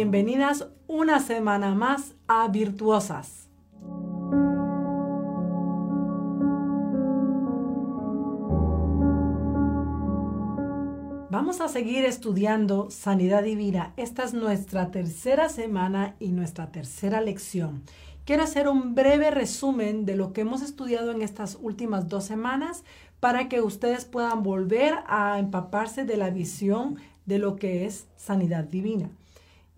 Bienvenidas 0.00 0.68
una 0.86 1.18
semana 1.18 1.74
más 1.74 2.14
a 2.28 2.46
Virtuosas. 2.46 3.48
Vamos 11.30 11.60
a 11.60 11.66
seguir 11.66 12.04
estudiando 12.04 12.92
Sanidad 12.92 13.42
Divina. 13.42 13.92
Esta 13.96 14.22
es 14.22 14.34
nuestra 14.34 14.92
tercera 14.92 15.48
semana 15.48 16.14
y 16.20 16.28
nuestra 16.28 16.70
tercera 16.70 17.20
lección. 17.20 17.82
Quiero 18.24 18.44
hacer 18.44 18.68
un 18.68 18.94
breve 18.94 19.32
resumen 19.32 20.04
de 20.04 20.14
lo 20.14 20.32
que 20.32 20.42
hemos 20.42 20.62
estudiado 20.62 21.10
en 21.10 21.22
estas 21.22 21.58
últimas 21.60 22.08
dos 22.08 22.22
semanas 22.22 22.84
para 23.18 23.48
que 23.48 23.62
ustedes 23.62 24.04
puedan 24.04 24.44
volver 24.44 24.94
a 25.08 25.40
empaparse 25.40 26.04
de 26.04 26.16
la 26.16 26.30
visión 26.30 26.98
de 27.26 27.40
lo 27.40 27.56
que 27.56 27.84
es 27.84 28.06
sanidad 28.14 28.62
divina. 28.62 29.10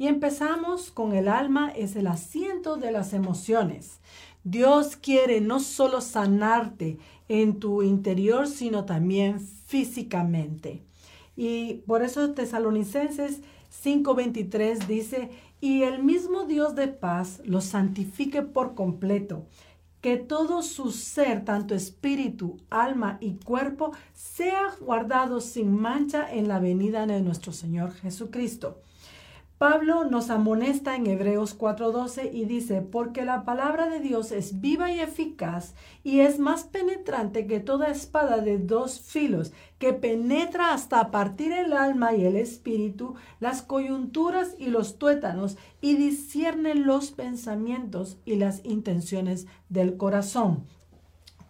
Y 0.00 0.06
empezamos 0.06 0.90
con 0.90 1.12
el 1.12 1.28
alma, 1.28 1.70
es 1.76 1.94
el 1.94 2.06
asiento 2.06 2.76
de 2.76 2.90
las 2.90 3.12
emociones. 3.12 3.98
Dios 4.44 4.96
quiere 4.96 5.42
no 5.42 5.60
solo 5.60 6.00
sanarte 6.00 6.96
en 7.28 7.60
tu 7.60 7.82
interior, 7.82 8.46
sino 8.46 8.86
también 8.86 9.40
físicamente. 9.40 10.82
Y 11.36 11.82
por 11.86 12.02
eso 12.02 12.30
Tesalonicenses 12.30 13.42
5:23 13.68 14.86
dice, 14.86 15.28
y 15.60 15.82
el 15.82 16.02
mismo 16.02 16.44
Dios 16.46 16.74
de 16.74 16.88
paz 16.88 17.42
los 17.44 17.64
santifique 17.64 18.40
por 18.40 18.74
completo, 18.74 19.44
que 20.00 20.16
todo 20.16 20.62
su 20.62 20.92
ser, 20.92 21.44
tanto 21.44 21.74
espíritu, 21.74 22.56
alma 22.70 23.18
y 23.20 23.32
cuerpo, 23.34 23.92
sea 24.14 24.74
guardado 24.80 25.42
sin 25.42 25.78
mancha 25.78 26.26
en 26.32 26.48
la 26.48 26.58
venida 26.58 27.04
de 27.04 27.20
nuestro 27.20 27.52
Señor 27.52 27.92
Jesucristo. 27.92 28.80
Pablo 29.60 30.04
nos 30.04 30.30
amonesta 30.30 30.96
en 30.96 31.06
Hebreos 31.06 31.54
4:12 31.54 32.30
y 32.32 32.46
dice, 32.46 32.80
porque 32.80 33.26
la 33.26 33.44
palabra 33.44 33.90
de 33.90 34.00
Dios 34.00 34.32
es 34.32 34.62
viva 34.62 34.90
y 34.90 35.00
eficaz 35.00 35.74
y 36.02 36.20
es 36.20 36.38
más 36.38 36.64
penetrante 36.64 37.46
que 37.46 37.60
toda 37.60 37.88
espada 37.88 38.38
de 38.38 38.56
dos 38.56 39.02
filos, 39.02 39.52
que 39.78 39.92
penetra 39.92 40.72
hasta 40.72 41.10
partir 41.10 41.52
el 41.52 41.74
alma 41.74 42.14
y 42.14 42.24
el 42.24 42.36
espíritu, 42.36 43.16
las 43.38 43.60
coyunturas 43.60 44.54
y 44.58 44.68
los 44.68 44.96
tuétanos, 44.96 45.58
y 45.82 45.94
discierne 45.94 46.74
los 46.74 47.10
pensamientos 47.10 48.16
y 48.24 48.36
las 48.36 48.64
intenciones 48.64 49.46
del 49.68 49.98
corazón. 49.98 50.64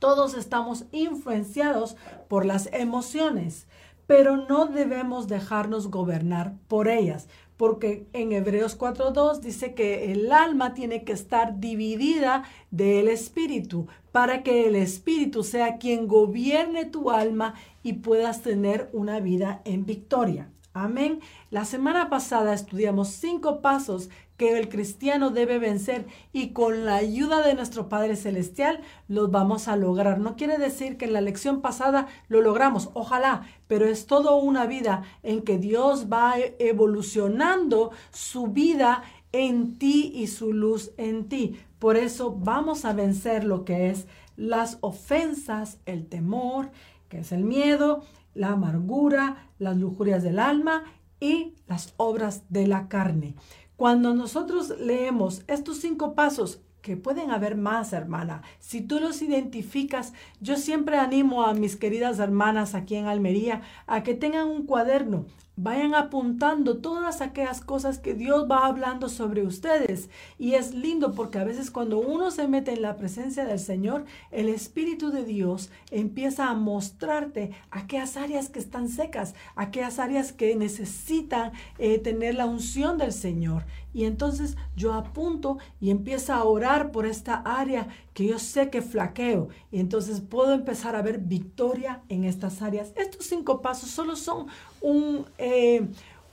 Todos 0.01 0.35
estamos 0.35 0.85
influenciados 0.91 1.95
por 2.27 2.45
las 2.45 2.71
emociones 2.73 3.69
pero 4.11 4.37
no 4.37 4.67
debemos 4.67 5.29
dejarnos 5.29 5.87
gobernar 5.87 6.57
por 6.67 6.89
ellas, 6.89 7.29
porque 7.61 8.09
en 8.15 8.33
Hebreos 8.33 8.79
4.2 8.79 9.41
dice 9.41 9.75
que 9.75 10.11
el 10.13 10.33
alma 10.33 10.73
tiene 10.73 11.05
que 11.05 11.13
estar 11.13 11.61
dividida 11.61 12.45
del 12.71 13.07
espíritu 13.07 13.87
para 14.13 14.43
que 14.43 14.67
el 14.67 14.77
espíritu 14.77 15.43
sea 15.43 15.77
quien 15.77 16.09
gobierne 16.09 16.87
tu 16.87 17.11
alma 17.11 17.53
y 17.83 17.93
puedas 17.93 18.41
tener 18.41 18.89
una 18.95 19.21
vida 19.21 19.61
en 19.67 19.85
victoria. 19.85 20.51
Amén. 20.73 21.21
La 21.51 21.67
semana 21.67 22.09
pasada 22.09 22.55
estudiamos 22.55 23.09
cinco 23.09 23.61
pasos 23.61 24.09
que 24.41 24.57
el 24.57 24.71
cristiano 24.71 25.29
debe 25.29 25.59
vencer 25.59 26.07
y 26.33 26.55
con 26.55 26.87
la 26.87 26.95
ayuda 26.95 27.47
de 27.47 27.53
nuestro 27.53 27.91
Padre 27.91 28.17
Celestial 28.17 28.81
los 29.07 29.31
vamos 29.31 29.69
a 29.69 29.77
lograr. 29.77 30.19
No 30.19 30.35
quiere 30.35 30.57
decir 30.57 30.97
que 30.97 31.05
en 31.05 31.13
la 31.13 31.21
lección 31.21 31.61
pasada 31.61 32.07
lo 32.29 32.41
logramos, 32.41 32.89
ojalá, 32.95 33.43
pero 33.67 33.87
es 33.87 34.07
toda 34.07 34.35
una 34.35 34.65
vida 34.65 35.03
en 35.23 35.43
que 35.43 35.59
Dios 35.59 36.07
va 36.11 36.37
evolucionando 36.59 37.91
su 38.13 38.47
vida 38.47 39.03
en 39.33 39.77
ti 39.77 40.11
y 40.15 40.27
su 40.29 40.55
luz 40.55 40.93
en 40.97 41.29
ti. 41.29 41.61
Por 41.79 41.99
eso 41.99 42.35
vamos 42.35 42.87
a 42.87 42.95
vencer 42.95 43.45
lo 43.45 43.67
que 43.67 43.91
es 43.91 44.07
las 44.39 44.79
ofensas, 44.81 45.81
el 45.85 46.07
temor, 46.07 46.71
que 47.11 47.19
es 47.19 47.33
el 47.33 47.45
miedo, 47.45 48.05
la 48.33 48.53
amargura, 48.53 49.51
las 49.59 49.77
lujurias 49.77 50.23
del 50.23 50.39
alma 50.39 50.85
y 51.21 51.57
las 51.67 51.93
obras 51.99 52.45
de 52.49 52.67
la 52.67 52.89
carne. 52.89 53.35
Cuando 53.81 54.13
nosotros 54.13 54.75
leemos 54.79 55.43
estos 55.47 55.79
cinco 55.79 56.15
pasos, 56.15 56.61
que 56.83 56.99
pueden 56.99 57.31
haber 57.31 57.57
más, 57.57 57.95
hermana. 57.95 58.43
Si 58.59 58.83
tú 58.83 59.01
los 59.01 59.23
identificas, 59.23 60.13
yo 60.39 60.57
siempre 60.57 60.99
animo 60.99 61.45
a 61.45 61.55
mis 61.55 61.77
queridas 61.77 62.19
hermanas 62.19 62.75
aquí 62.75 62.97
en 62.97 63.07
Almería 63.07 63.63
a 63.87 64.03
que 64.03 64.13
tengan 64.13 64.49
un 64.49 64.67
cuaderno 64.67 65.25
vayan 65.57 65.95
apuntando 65.95 66.79
todas 66.79 67.21
aquellas 67.21 67.61
cosas 67.61 67.99
que 67.99 68.15
Dios 68.15 68.47
va 68.51 68.67
hablando 68.67 69.09
sobre 69.09 69.43
ustedes. 69.43 70.09
Y 70.39 70.55
es 70.55 70.75
lindo 70.75 71.13
porque 71.13 71.39
a 71.39 71.45
veces 71.45 71.71
cuando 71.71 71.99
uno 71.99 72.31
se 72.31 72.49
mete 72.49 72.73
en 72.73 72.83
la 72.83 72.97
presencia 72.97 73.45
del 73.45 73.59
Señor, 73.59 74.05
el 74.31 74.49
Espíritu 74.49 75.11
de 75.11 75.25
Dios 75.25 75.71
empieza 75.91 76.49
a 76.49 76.55
mostrarte 76.55 77.51
aquellas 77.71 78.17
áreas 78.17 78.49
que 78.49 78.59
están 78.59 78.89
secas, 78.89 79.35
aquellas 79.55 79.99
áreas 79.99 80.33
que 80.33 80.57
necesitan 80.57 81.53
eh, 81.79 81.99
tener 81.99 82.35
la 82.35 82.47
unción 82.47 82.99
del 82.99 83.13
Señor. 83.13 83.65
Y 83.93 84.05
entonces 84.05 84.57
yo 84.77 84.95
apunto 84.95 85.59
y 85.81 85.91
empiezo 85.91 86.33
a 86.33 86.45
orar 86.45 86.93
por 86.93 87.07
esta 87.07 87.35
área 87.35 87.89
que 88.15 88.27
yo 88.27 88.39
sé 88.39 88.71
que 88.71 88.83
flaqueo. 88.83 89.49
Y 89.71 89.81
entonces 89.81 90.21
puedo 90.21 90.53
empezar 90.53 90.97
a 90.97 91.03
ver 91.03 91.19
victoria 91.19 92.03
en 92.09 92.25
estas 92.25 92.63
áreas. 92.63 92.93
Estos 92.97 93.27
cinco 93.27 93.63
pasos 93.63 93.91
solo 93.91 94.17
son 94.17 94.47
un, 94.81 95.27
eh, 95.39 95.87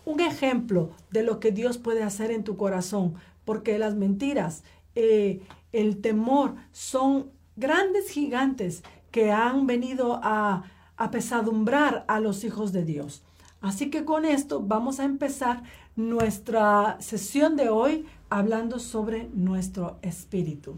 un 0.06 0.20
ejemplo 0.20 0.92
de 1.12 1.24
lo 1.24 1.40
que 1.40 1.52
Dios 1.52 1.78
puede 1.78 2.04
hacer 2.04 2.32
en 2.32 2.44
tu 2.44 2.58
corazón. 2.58 3.16
Porque 3.46 3.78
las 3.78 3.96
mentiras, 3.96 4.64
eh, 4.96 5.42
el 5.72 6.02
temor 6.02 6.56
son 6.72 7.32
grandes 7.56 8.10
gigantes 8.10 8.84
que 9.12 9.32
han 9.32 9.68
venido 9.68 10.20
a 10.24 10.64
apesadumbrar 10.98 12.06
a 12.08 12.20
los 12.20 12.44
hijos 12.44 12.74
de 12.74 12.84
Dios. 12.84 13.24
Así 13.62 13.90
que 13.90 14.06
con 14.06 14.26
esto 14.26 14.62
vamos 14.62 15.00
a 15.00 15.06
empezar 15.06 15.64
nuestra 15.96 16.98
sesión 17.00 17.56
de 17.56 17.70
hoy 17.70 18.06
hablando 18.30 18.80
sobre 18.80 19.30
nuestro 19.34 19.98
espíritu. 20.02 20.78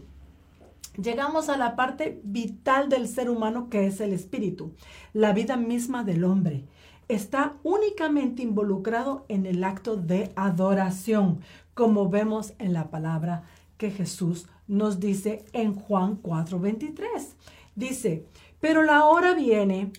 Llegamos 1.00 1.48
a 1.48 1.56
la 1.56 1.76
parte 1.76 2.20
vital 2.24 2.90
del 2.90 3.08
ser 3.08 3.30
humano 3.30 3.70
que 3.70 3.86
es 3.86 4.00
el 4.00 4.12
espíritu, 4.12 4.74
la 5.14 5.32
vida 5.32 5.56
misma 5.56 6.04
del 6.04 6.24
hombre. 6.24 6.64
Está 7.08 7.54
únicamente 7.62 8.42
involucrado 8.42 9.24
en 9.28 9.46
el 9.46 9.64
acto 9.64 9.96
de 9.96 10.30
adoración, 10.36 11.40
como 11.72 12.10
vemos 12.10 12.52
en 12.58 12.74
la 12.74 12.90
palabra 12.90 13.44
que 13.78 13.90
Jesús 13.90 14.46
nos 14.68 15.00
dice 15.00 15.44
en 15.52 15.74
Juan 15.74 16.20
4:23. 16.22 17.34
Dice, 17.74 18.26
pero 18.60 18.82
la 18.82 19.06
hora 19.06 19.32
viene 19.32 19.92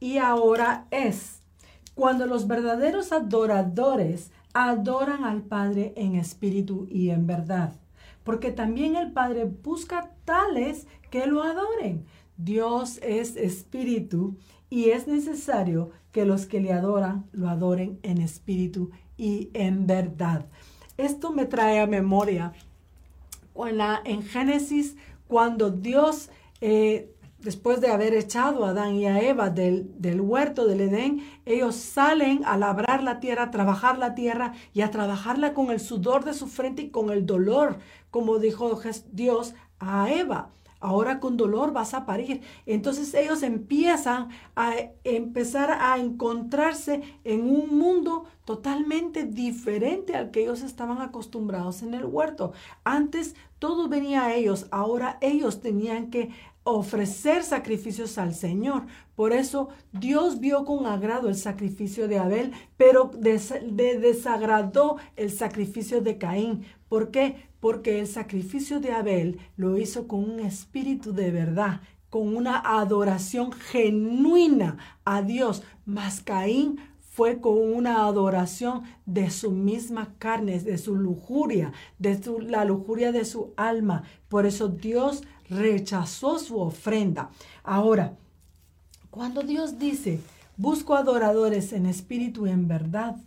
y 0.00 0.18
ahora 0.18 0.86
es 0.90 1.40
cuando 1.94 2.26
los 2.26 2.46
verdaderos 2.46 3.12
adoradores 3.12 4.30
adoran 4.52 5.24
al 5.24 5.40
Padre 5.40 5.94
en 5.96 6.16
espíritu 6.16 6.86
y 6.90 7.08
en 7.08 7.26
verdad. 7.26 7.72
Porque 8.22 8.52
también 8.52 8.96
el 8.96 9.12
Padre 9.12 9.44
busca 9.44 10.11
tales 10.24 10.86
que 11.10 11.26
lo 11.26 11.42
adoren. 11.42 12.04
Dios 12.36 12.98
es 13.02 13.36
espíritu 13.36 14.36
y 14.70 14.90
es 14.90 15.06
necesario 15.06 15.90
que 16.12 16.24
los 16.24 16.46
que 16.46 16.60
le 16.60 16.72
adoran 16.72 17.26
lo 17.32 17.48
adoren 17.48 17.98
en 18.02 18.18
espíritu 18.18 18.90
y 19.16 19.50
en 19.54 19.86
verdad. 19.86 20.46
Esto 20.96 21.32
me 21.32 21.46
trae 21.46 21.80
a 21.80 21.86
memoria 21.86 22.52
en, 23.54 23.80
en 24.04 24.22
Génesis 24.22 24.96
cuando 25.28 25.70
Dios 25.70 26.30
eh, 26.60 27.12
después 27.42 27.80
de 27.80 27.88
haber 27.88 28.14
echado 28.14 28.64
a 28.64 28.70
Adán 28.70 28.94
y 28.94 29.06
a 29.06 29.20
Eva 29.20 29.50
del, 29.50 29.90
del, 30.00 30.20
huerto 30.20 30.66
del 30.66 30.80
Edén, 30.80 31.22
ellos 31.44 31.74
salen 31.74 32.44
a 32.44 32.56
labrar 32.56 33.02
la 33.02 33.20
tierra, 33.20 33.44
a 33.44 33.50
trabajar 33.50 33.98
la 33.98 34.14
tierra 34.14 34.54
y 34.72 34.82
a 34.82 34.90
trabajarla 34.90 35.52
con 35.52 35.70
el 35.70 35.80
sudor 35.80 36.24
de 36.24 36.34
su 36.34 36.46
frente 36.46 36.82
y 36.82 36.90
con 36.90 37.10
el 37.10 37.26
dolor, 37.26 37.78
como 38.10 38.38
dijo 38.38 38.80
Dios 39.10 39.54
a 39.82 40.10
Eva. 40.10 40.50
Ahora 40.80 41.20
con 41.20 41.36
dolor 41.36 41.72
vas 41.72 41.94
a 41.94 42.06
parir. 42.06 42.42
Entonces 42.66 43.14
ellos 43.14 43.44
empiezan 43.44 44.30
a 44.56 44.74
empezar 45.04 45.70
a 45.70 45.96
encontrarse 45.98 47.02
en 47.22 47.42
un 47.42 47.78
mundo 47.78 48.24
totalmente 48.44 49.24
diferente 49.24 50.16
al 50.16 50.32
que 50.32 50.42
ellos 50.42 50.62
estaban 50.62 51.00
acostumbrados 51.00 51.82
en 51.82 51.94
el 51.94 52.04
huerto. 52.04 52.52
Antes 52.82 53.36
todo 53.60 53.88
venía 53.88 54.24
a 54.24 54.34
ellos, 54.34 54.66
ahora 54.72 55.18
ellos 55.20 55.60
tenían 55.60 56.10
que 56.10 56.30
ofrecer 56.64 57.44
sacrificios 57.44 58.18
al 58.18 58.34
Señor. 58.34 58.86
Por 59.14 59.32
eso 59.32 59.68
Dios 59.92 60.40
vio 60.40 60.64
con 60.64 60.86
agrado 60.86 61.28
el 61.28 61.36
sacrificio 61.36 62.08
de 62.08 62.18
Abel, 62.18 62.52
pero 62.76 63.12
desagradó 63.20 64.96
el 65.16 65.30
sacrificio 65.30 66.00
de 66.00 66.18
Caín. 66.18 66.64
¿Por 66.88 67.12
qué? 67.12 67.51
Porque 67.62 68.00
el 68.00 68.08
sacrificio 68.08 68.80
de 68.80 68.90
Abel 68.90 69.38
lo 69.56 69.78
hizo 69.78 70.08
con 70.08 70.28
un 70.28 70.40
espíritu 70.40 71.12
de 71.12 71.30
verdad, 71.30 71.80
con 72.10 72.36
una 72.36 72.58
adoración 72.58 73.52
genuina 73.52 74.78
a 75.04 75.22
Dios. 75.22 75.62
Mas 75.86 76.20
Caín 76.20 76.80
fue 76.98 77.40
con 77.40 77.56
una 77.56 78.04
adoración 78.04 78.82
de 79.06 79.30
su 79.30 79.52
misma 79.52 80.12
carne, 80.18 80.58
de 80.58 80.76
su 80.76 80.96
lujuria, 80.96 81.72
de 82.00 82.20
la 82.48 82.64
lujuria 82.64 83.12
de 83.12 83.24
su 83.24 83.52
alma. 83.56 84.02
Por 84.28 84.44
eso 84.44 84.66
Dios 84.66 85.22
rechazó 85.48 86.40
su 86.40 86.58
ofrenda. 86.58 87.30
Ahora, 87.62 88.16
cuando 89.08 89.42
Dios 89.42 89.78
dice, 89.78 90.18
busco 90.56 90.96
adoradores 90.96 91.72
en 91.72 91.86
espíritu 91.86 92.48
y 92.48 92.50
en 92.50 92.66
verdad, 92.66 93.18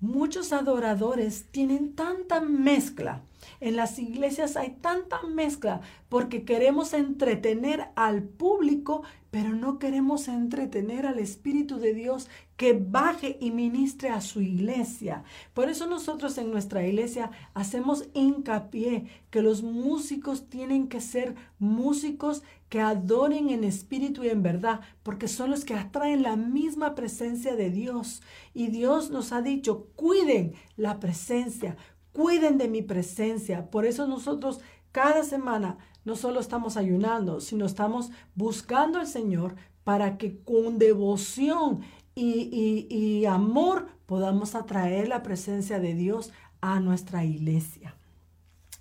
muchos 0.00 0.52
adoradores 0.52 1.46
tienen 1.50 1.94
tanta 1.94 2.42
mezcla 2.42 3.22
en 3.60 3.76
las 3.76 3.98
iglesias 3.98 4.56
hay 4.56 4.70
tanta 4.80 5.22
mezcla 5.22 5.80
porque 6.08 6.44
queremos 6.44 6.94
entretener 6.94 7.88
al 7.94 8.22
público, 8.22 9.02
pero 9.30 9.50
no 9.50 9.78
queremos 9.78 10.28
entretener 10.28 11.06
al 11.06 11.18
Espíritu 11.18 11.78
de 11.78 11.94
Dios 11.94 12.28
que 12.56 12.72
baje 12.72 13.36
y 13.40 13.52
ministre 13.52 14.08
a 14.08 14.20
su 14.20 14.40
iglesia. 14.40 15.24
Por 15.54 15.68
eso 15.68 15.86
nosotros 15.86 16.36
en 16.38 16.50
nuestra 16.50 16.86
iglesia 16.86 17.30
hacemos 17.54 18.08
hincapié 18.12 19.06
que 19.30 19.42
los 19.42 19.62
músicos 19.62 20.48
tienen 20.48 20.88
que 20.88 21.00
ser 21.00 21.34
músicos 21.58 22.42
que 22.68 22.80
adoren 22.80 23.50
en 23.50 23.64
espíritu 23.64 24.24
y 24.24 24.28
en 24.28 24.42
verdad, 24.42 24.80
porque 25.02 25.26
son 25.26 25.50
los 25.50 25.64
que 25.64 25.74
atraen 25.74 26.22
la 26.22 26.36
misma 26.36 26.94
presencia 26.94 27.56
de 27.56 27.70
Dios. 27.70 28.22
Y 28.54 28.68
Dios 28.68 29.10
nos 29.10 29.32
ha 29.32 29.42
dicho, 29.42 29.88
cuiden 29.96 30.54
la 30.76 31.00
presencia, 31.00 31.76
cuiden 32.12 32.58
de 32.58 32.68
mi 32.68 32.82
presencia. 32.82 33.70
Por 33.70 33.86
eso 33.86 34.06
nosotros 34.06 34.60
cada 34.92 35.22
semana 35.24 35.78
no 36.04 36.16
solo 36.16 36.40
estamos 36.40 36.76
ayunando, 36.76 37.40
sino 37.40 37.66
estamos 37.66 38.10
buscando 38.34 38.98
al 38.98 39.06
Señor 39.06 39.54
para 39.84 40.18
que 40.18 40.38
con 40.42 40.78
devoción 40.78 41.80
y, 42.14 42.86
y 42.90 43.24
amor 43.26 43.88
podamos 44.06 44.54
atraer 44.54 45.08
la 45.08 45.22
presencia 45.22 45.78
de 45.78 45.94
Dios 45.94 46.32
a 46.60 46.80
nuestra 46.80 47.24
iglesia. 47.24 47.94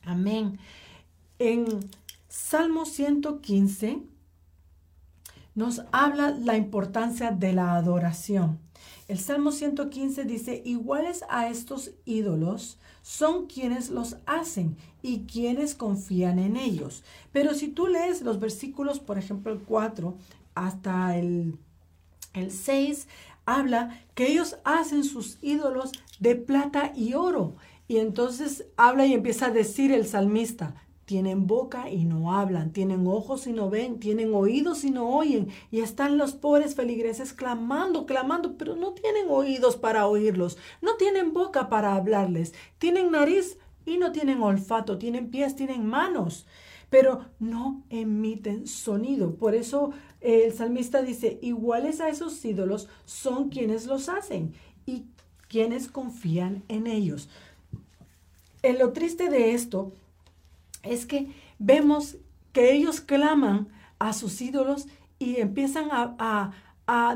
Amén. 0.04 0.60
En 1.38 1.66
Salmo 2.28 2.86
115 2.86 4.04
nos 5.56 5.82
habla 5.92 6.32
la 6.32 6.58
importancia 6.58 7.32
de 7.32 7.54
la 7.54 7.76
adoración. 7.76 8.60
El 9.10 9.18
Salmo 9.18 9.52
115 9.52 10.24
dice, 10.26 10.62
iguales 10.64 11.26
a 11.30 11.50
estos 11.50 11.90
ídolos 12.06 12.78
son 13.02 13.48
quienes 13.48 13.90
los 13.90 14.18
hacen 14.28 14.78
y 15.02 15.22
quienes 15.22 15.74
confían 15.74 16.38
en 16.38 16.56
ellos. 16.56 17.04
Pero 17.32 17.56
si 17.56 17.70
tú 17.70 17.88
lees 17.88 18.22
los 18.22 18.40
versículos, 18.40 19.00
por 19.00 19.18
ejemplo, 19.18 19.52
el 19.52 19.62
4 19.62 20.16
hasta 20.54 21.18
el, 21.18 21.58
el 22.34 22.52
6, 22.52 23.08
habla 23.48 24.00
que 24.14 24.28
ellos 24.28 24.58
hacen 24.64 25.04
sus 25.04 25.40
ídolos 25.42 25.92
de 26.20 26.36
plata 26.36 26.94
y 26.96 27.16
oro. 27.16 27.56
Y 27.88 27.98
entonces 27.98 28.68
habla 28.78 29.08
y 29.08 29.14
empieza 29.14 29.48
a 29.48 29.52
decir 29.52 29.92
el 29.92 30.06
salmista, 30.06 30.76
tienen 31.10 31.48
boca 31.48 31.90
y 31.90 32.06
no 32.06 32.34
hablan, 32.36 32.72
tienen 32.72 33.08
ojos 33.08 33.48
y 33.48 33.52
no 33.52 33.72
ven, 33.72 34.00
tienen 34.00 34.32
oídos 34.36 34.84
y 34.84 34.92
no 34.92 35.10
oyen, 35.10 35.48
y 35.72 35.80
están 35.80 36.20
los 36.20 36.34
pobres 36.34 36.76
feligreses 36.76 37.34
clamando, 37.34 38.06
clamando, 38.06 38.58
pero 38.58 38.76
no 38.76 38.92
tienen 38.92 39.26
oídos 39.28 39.76
para 39.76 40.06
oírlos, 40.06 40.60
no 40.84 40.98
tienen 40.98 41.34
boca 41.34 41.68
para 41.68 41.96
hablarles, 41.96 42.54
tienen 42.78 43.10
nariz 43.10 43.58
y 43.88 43.98
no 43.98 44.12
tienen 44.12 44.44
olfato, 44.44 45.00
tienen 45.00 45.32
pies, 45.32 45.56
tienen 45.56 45.84
manos, 45.84 46.46
pero 46.92 47.26
no 47.40 47.82
emiten 47.90 48.68
sonido. 48.68 49.34
Por 49.34 49.56
eso 49.56 49.90
eh, 50.22 50.44
el 50.46 50.54
salmista 50.54 51.02
dice, 51.02 51.40
iguales 51.42 52.02
a 52.02 52.10
esos 52.10 52.46
ídolos 52.46 52.88
son 53.06 53.50
quienes 53.50 53.88
los 53.88 54.10
hacen 54.10 54.54
y 54.86 55.06
quienes 55.48 55.88
confían 55.88 56.62
en 56.68 56.86
ellos. 56.86 57.30
En 58.62 58.78
lo 58.78 58.94
triste 58.94 59.32
de 59.32 59.56
esto 59.56 59.92
es 60.84 61.06
que 61.06 61.34
vemos 61.58 62.18
que 62.54 62.74
ellos 62.74 63.02
claman 63.02 63.70
a 64.00 64.14
sus 64.14 64.42
ídolos 64.42 64.88
y 65.20 65.38
empiezan 65.38 65.90
a, 65.92 66.52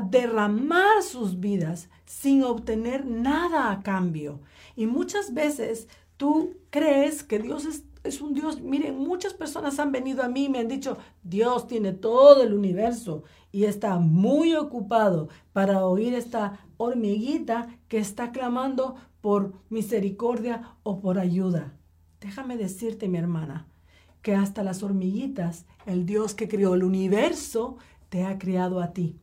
derramar 0.08 1.02
sus 1.02 1.40
vidas 1.40 1.88
sin 2.04 2.44
obtener 2.44 3.04
nada 3.04 3.72
a 3.72 3.82
cambio. 3.82 4.40
Y 4.76 4.86
muchas 4.86 5.34
veces 5.34 5.88
tú 6.16 6.54
crees 6.70 7.24
que 7.24 7.40
Dios 7.40 7.64
es, 7.64 7.82
es, 8.04 8.20
un 8.20 8.34
Dios. 8.34 8.60
Miren, 8.60 8.96
muchas 8.96 9.34
personas 9.34 9.80
han 9.80 9.90
venido 9.90 10.22
a 10.22 10.28
mí 10.28 10.44
y 10.44 10.48
me 10.48 10.60
han 10.60 10.68
dicho, 10.68 10.96
Dios 11.24 11.66
tiene 11.66 11.92
todo 11.92 12.44
el 12.44 12.54
universo 12.54 13.24
y 13.50 13.64
está 13.64 13.98
muy 13.98 14.54
ocupado 14.54 15.28
para 15.52 15.84
oír 15.84 16.14
esta 16.14 16.60
hormiguita 16.76 17.66
que 17.88 17.98
está 17.98 18.30
clamando 18.30 18.94
por 19.20 19.54
misericordia 19.70 20.76
o 20.84 21.00
por 21.00 21.18
ayuda. 21.18 21.74
Déjame 22.24 22.56
decirte, 22.56 23.06
mi 23.06 23.18
hermana, 23.18 23.66
que 24.22 24.34
hasta 24.34 24.64
las 24.64 24.82
hormiguitas, 24.82 25.66
el 25.84 26.06
Dios 26.06 26.32
que 26.32 26.48
creó 26.48 26.72
el 26.72 26.82
universo, 26.82 27.76
te 28.08 28.24
ha 28.24 28.38
creado 28.38 28.80
a 28.80 28.94
ti. 28.94 29.18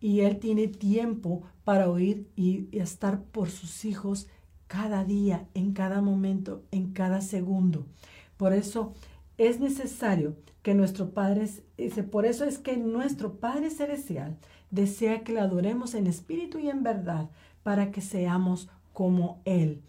Y 0.00 0.22
Él 0.22 0.40
tiene 0.40 0.66
tiempo 0.66 1.44
para 1.62 1.88
oír 1.88 2.26
y, 2.34 2.66
estar 2.76 3.22
por 3.22 3.48
sus 3.48 3.84
hijos 3.84 4.26
cada 4.66 5.04
día, 5.04 5.46
en 5.54 5.72
cada 5.72 6.00
momento, 6.00 6.64
en 6.72 6.92
cada 6.92 7.20
segundo. 7.20 7.86
Por 8.36 8.52
eso 8.52 8.92
es 9.38 9.60
necesario 9.60 10.34
que 10.62 10.74
nuestro 10.74 11.10
Padre, 11.10 11.48
por 12.10 12.26
eso 12.26 12.44
es 12.44 12.58
que 12.58 12.76
nuestro 12.76 13.34
Padre 13.34 13.70
Celestial 13.70 14.36
desea 14.72 15.22
que 15.22 15.32
le 15.32 15.38
adoremos 15.38 15.94
en 15.94 16.08
espíritu 16.08 16.58
y 16.58 16.68
en 16.70 16.82
verdad 16.82 17.30
para 17.62 17.92
que 17.92 18.00
seamos 18.00 18.68
como 18.92 19.40
Él. 19.44 19.80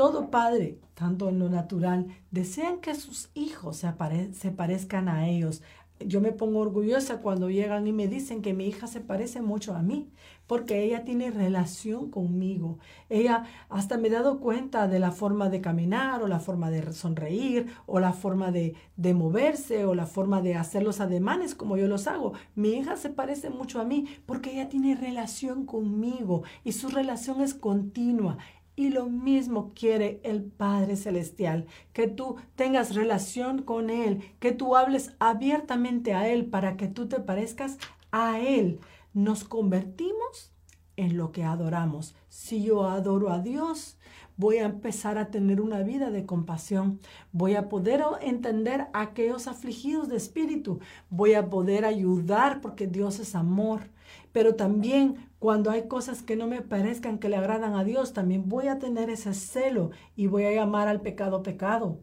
Todo 0.00 0.30
padre, 0.30 0.78
tanto 0.94 1.28
en 1.28 1.38
lo 1.38 1.50
natural, 1.50 2.06
desean 2.30 2.80
que 2.80 2.94
sus 2.94 3.28
hijos 3.34 3.76
se, 3.76 4.50
parezcan 4.50 5.10
a 5.10 5.28
ellos. 5.28 5.60
Yo 5.98 6.22
me 6.22 6.32
pongo 6.32 6.60
orgullosa 6.60 7.20
cuando 7.20 7.50
llegan 7.50 7.86
y 7.86 7.92
me 7.92 8.08
dicen 8.08 8.40
que 8.40 8.54
mi 8.54 8.66
hija 8.66 8.86
se 8.86 9.02
parece 9.02 9.42
mucho 9.42 9.74
a 9.74 9.82
mí, 9.82 10.10
porque 10.46 10.82
ella 10.82 11.04
tiene 11.04 11.30
relación 11.30 12.10
conmigo. 12.10 12.78
Ella 13.10 13.44
hasta 13.68 13.98
me 13.98 14.08
he 14.08 14.10
dado 14.10 14.40
cuenta 14.40 14.88
de 14.88 15.00
la 15.00 15.10
forma 15.10 15.50
de 15.50 15.60
caminar 15.60 16.22
o 16.22 16.28
la 16.28 16.40
forma 16.40 16.70
de 16.70 16.94
sonreír 16.94 17.66
o 17.84 18.00
la 18.00 18.14
forma 18.14 18.50
de, 18.50 18.76
de 18.96 19.12
moverse 19.12 19.84
o 19.84 19.94
la 19.94 20.06
forma 20.06 20.40
de 20.40 20.54
hacer 20.54 20.82
los 20.82 21.00
ademanes 21.00 21.54
como 21.54 21.76
yo 21.76 21.88
los 21.88 22.06
hago. 22.06 22.32
Mi 22.54 22.70
hija 22.70 22.96
se 22.96 23.10
parece 23.10 23.50
mucho 23.50 23.82
a 23.82 23.84
mí 23.84 24.06
porque 24.24 24.52
ella 24.52 24.70
tiene 24.70 24.94
relación 24.94 25.66
conmigo 25.66 26.42
y 26.64 26.72
su 26.72 26.88
relación 26.88 27.42
es 27.42 27.52
continua. 27.52 28.38
Y 28.80 28.88
lo 28.88 29.10
mismo 29.10 29.72
quiere 29.74 30.22
el 30.22 30.42
Padre 30.42 30.96
Celestial, 30.96 31.66
que 31.92 32.06
tú 32.06 32.36
tengas 32.56 32.94
relación 32.94 33.60
con 33.60 33.90
Él, 33.90 34.22
que 34.38 34.52
tú 34.52 34.74
hables 34.74 35.12
abiertamente 35.18 36.14
a 36.14 36.26
Él 36.26 36.46
para 36.46 36.78
que 36.78 36.88
tú 36.88 37.06
te 37.06 37.20
parezcas 37.20 37.76
a 38.10 38.40
Él. 38.40 38.80
Nos 39.12 39.44
convertimos 39.44 40.54
en 40.96 41.18
lo 41.18 41.30
que 41.30 41.44
adoramos. 41.44 42.14
Si 42.30 42.62
yo 42.62 42.84
adoro 42.84 43.28
a 43.28 43.40
Dios, 43.40 43.98
voy 44.38 44.56
a 44.56 44.64
empezar 44.64 45.18
a 45.18 45.30
tener 45.30 45.60
una 45.60 45.82
vida 45.82 46.10
de 46.10 46.24
compasión, 46.24 47.00
voy 47.32 47.56
a 47.56 47.68
poder 47.68 48.02
entender 48.22 48.86
a 48.94 49.02
aquellos 49.02 49.46
afligidos 49.46 50.08
de 50.08 50.16
espíritu, 50.16 50.80
voy 51.10 51.34
a 51.34 51.50
poder 51.50 51.84
ayudar 51.84 52.62
porque 52.62 52.86
Dios 52.86 53.18
es 53.18 53.34
amor, 53.34 53.90
pero 54.32 54.54
también 54.54 55.29
cuando 55.40 55.70
hay 55.70 55.88
cosas 55.88 56.22
que 56.22 56.36
no 56.36 56.46
me 56.46 56.60
parezcan 56.60 57.18
que 57.18 57.30
le 57.30 57.36
agradan 57.36 57.74
a 57.74 57.82
Dios, 57.82 58.12
también 58.12 58.50
voy 58.50 58.68
a 58.68 58.78
tener 58.78 59.08
ese 59.08 59.32
celo 59.32 59.90
y 60.14 60.26
voy 60.26 60.44
a 60.44 60.52
llamar 60.52 60.86
al 60.86 61.00
pecado 61.00 61.42
pecado. 61.42 61.98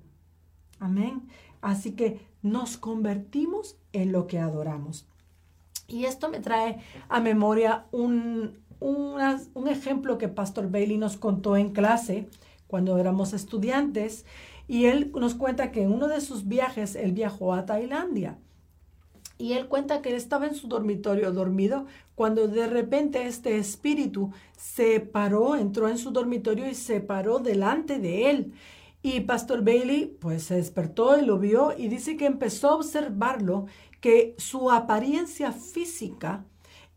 Amén. 0.79 1.29
Así 1.61 1.91
que 1.91 2.19
nos 2.41 2.77
convertimos 2.77 3.77
en 3.93 4.11
lo 4.11 4.25
que 4.25 4.39
adoramos. 4.39 5.07
Y 5.87 6.05
esto 6.05 6.29
me 6.29 6.39
trae 6.39 6.79
a 7.09 7.19
memoria 7.19 7.85
un, 7.91 8.57
un 8.79 9.67
ejemplo 9.67 10.17
que 10.17 10.29
Pastor 10.29 10.71
Bailey 10.71 10.97
nos 10.97 11.15
contó 11.15 11.57
en 11.57 11.73
clase 11.73 12.27
cuando 12.65 12.97
éramos 12.97 13.33
estudiantes. 13.33 14.25
Y 14.67 14.85
él 14.85 15.11
nos 15.13 15.35
cuenta 15.35 15.71
que 15.71 15.83
en 15.83 15.93
uno 15.93 16.07
de 16.07 16.21
sus 16.21 16.47
viajes, 16.47 16.95
él 16.95 17.11
viajó 17.11 17.53
a 17.53 17.67
Tailandia. 17.67 18.39
Y 19.37 19.53
él 19.53 19.67
cuenta 19.67 20.01
que 20.01 20.15
estaba 20.15 20.47
en 20.47 20.55
su 20.55 20.67
dormitorio 20.67 21.31
dormido 21.31 21.85
cuando 22.15 22.47
de 22.47 22.67
repente 22.67 23.27
este 23.27 23.57
espíritu 23.57 24.31
se 24.57 24.99
paró, 24.99 25.55
entró 25.55 25.87
en 25.87 25.97
su 25.97 26.11
dormitorio 26.11 26.67
y 26.67 26.73
se 26.73 27.01
paró 27.01 27.39
delante 27.39 27.99
de 27.99 28.31
él. 28.31 28.53
Y 29.03 29.21
Pastor 29.21 29.63
Bailey 29.63 30.17
pues 30.19 30.43
se 30.43 30.55
despertó 30.55 31.19
y 31.19 31.25
lo 31.25 31.37
vio 31.37 31.73
y 31.77 31.87
dice 31.87 32.17
que 32.17 32.25
empezó 32.25 32.69
a 32.69 32.75
observarlo, 32.75 33.67
que 34.01 34.35
su 34.37 34.71
apariencia 34.71 35.51
física 35.51 36.45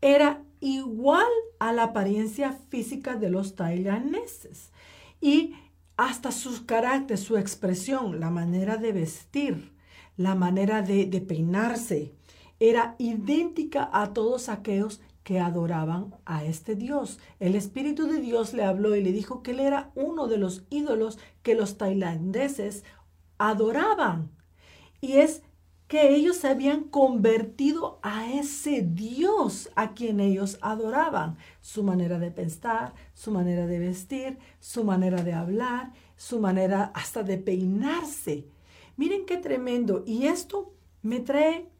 era 0.01 0.43
igual 0.59 1.27
a 1.59 1.71
la 1.73 1.83
apariencia 1.83 2.53
física 2.69 3.15
de 3.15 3.29
los 3.29 3.55
tailaneses. 3.55 4.71
Y 5.19 5.53
hasta 5.97 6.31
su 6.31 6.65
carácter, 6.65 7.17
su 7.17 7.37
expresión, 7.37 8.19
la 8.19 8.31
manera 8.31 8.77
de 8.77 8.91
vestir, 8.91 9.73
la 10.17 10.35
manera 10.35 10.81
de, 10.81 11.05
de 11.05 11.21
peinarse, 11.21 12.13
era 12.61 12.95
idéntica 12.99 13.89
a 13.91 14.13
todos 14.13 14.47
aquellos 14.47 15.01
que 15.23 15.39
adoraban 15.39 16.13
a 16.25 16.45
este 16.45 16.75
Dios. 16.75 17.17
El 17.39 17.55
Espíritu 17.55 18.05
de 18.05 18.21
Dios 18.21 18.53
le 18.53 18.63
habló 18.63 18.95
y 18.95 19.03
le 19.03 19.11
dijo 19.11 19.41
que 19.41 19.51
él 19.51 19.61
era 19.61 19.89
uno 19.95 20.27
de 20.27 20.37
los 20.37 20.63
ídolos 20.69 21.17
que 21.41 21.55
los 21.55 21.79
tailandeses 21.79 22.83
adoraban. 23.39 24.29
Y 25.01 25.13
es 25.13 25.41
que 25.87 26.13
ellos 26.13 26.37
se 26.37 26.49
habían 26.49 26.83
convertido 26.83 27.99
a 28.03 28.31
ese 28.31 28.83
Dios 28.83 29.71
a 29.75 29.95
quien 29.95 30.19
ellos 30.19 30.59
adoraban. 30.61 31.37
Su 31.61 31.83
manera 31.83 32.19
de 32.19 32.29
pensar, 32.29 32.93
su 33.15 33.31
manera 33.31 33.65
de 33.65 33.79
vestir, 33.79 34.37
su 34.59 34.83
manera 34.83 35.23
de 35.23 35.33
hablar, 35.33 35.93
su 36.15 36.39
manera 36.39 36.91
hasta 36.93 37.23
de 37.23 37.39
peinarse. 37.39 38.45
Miren 38.97 39.25
qué 39.25 39.37
tremendo. 39.37 40.03
Y 40.05 40.27
esto 40.27 40.75
me 41.01 41.21
trae, 41.21 41.70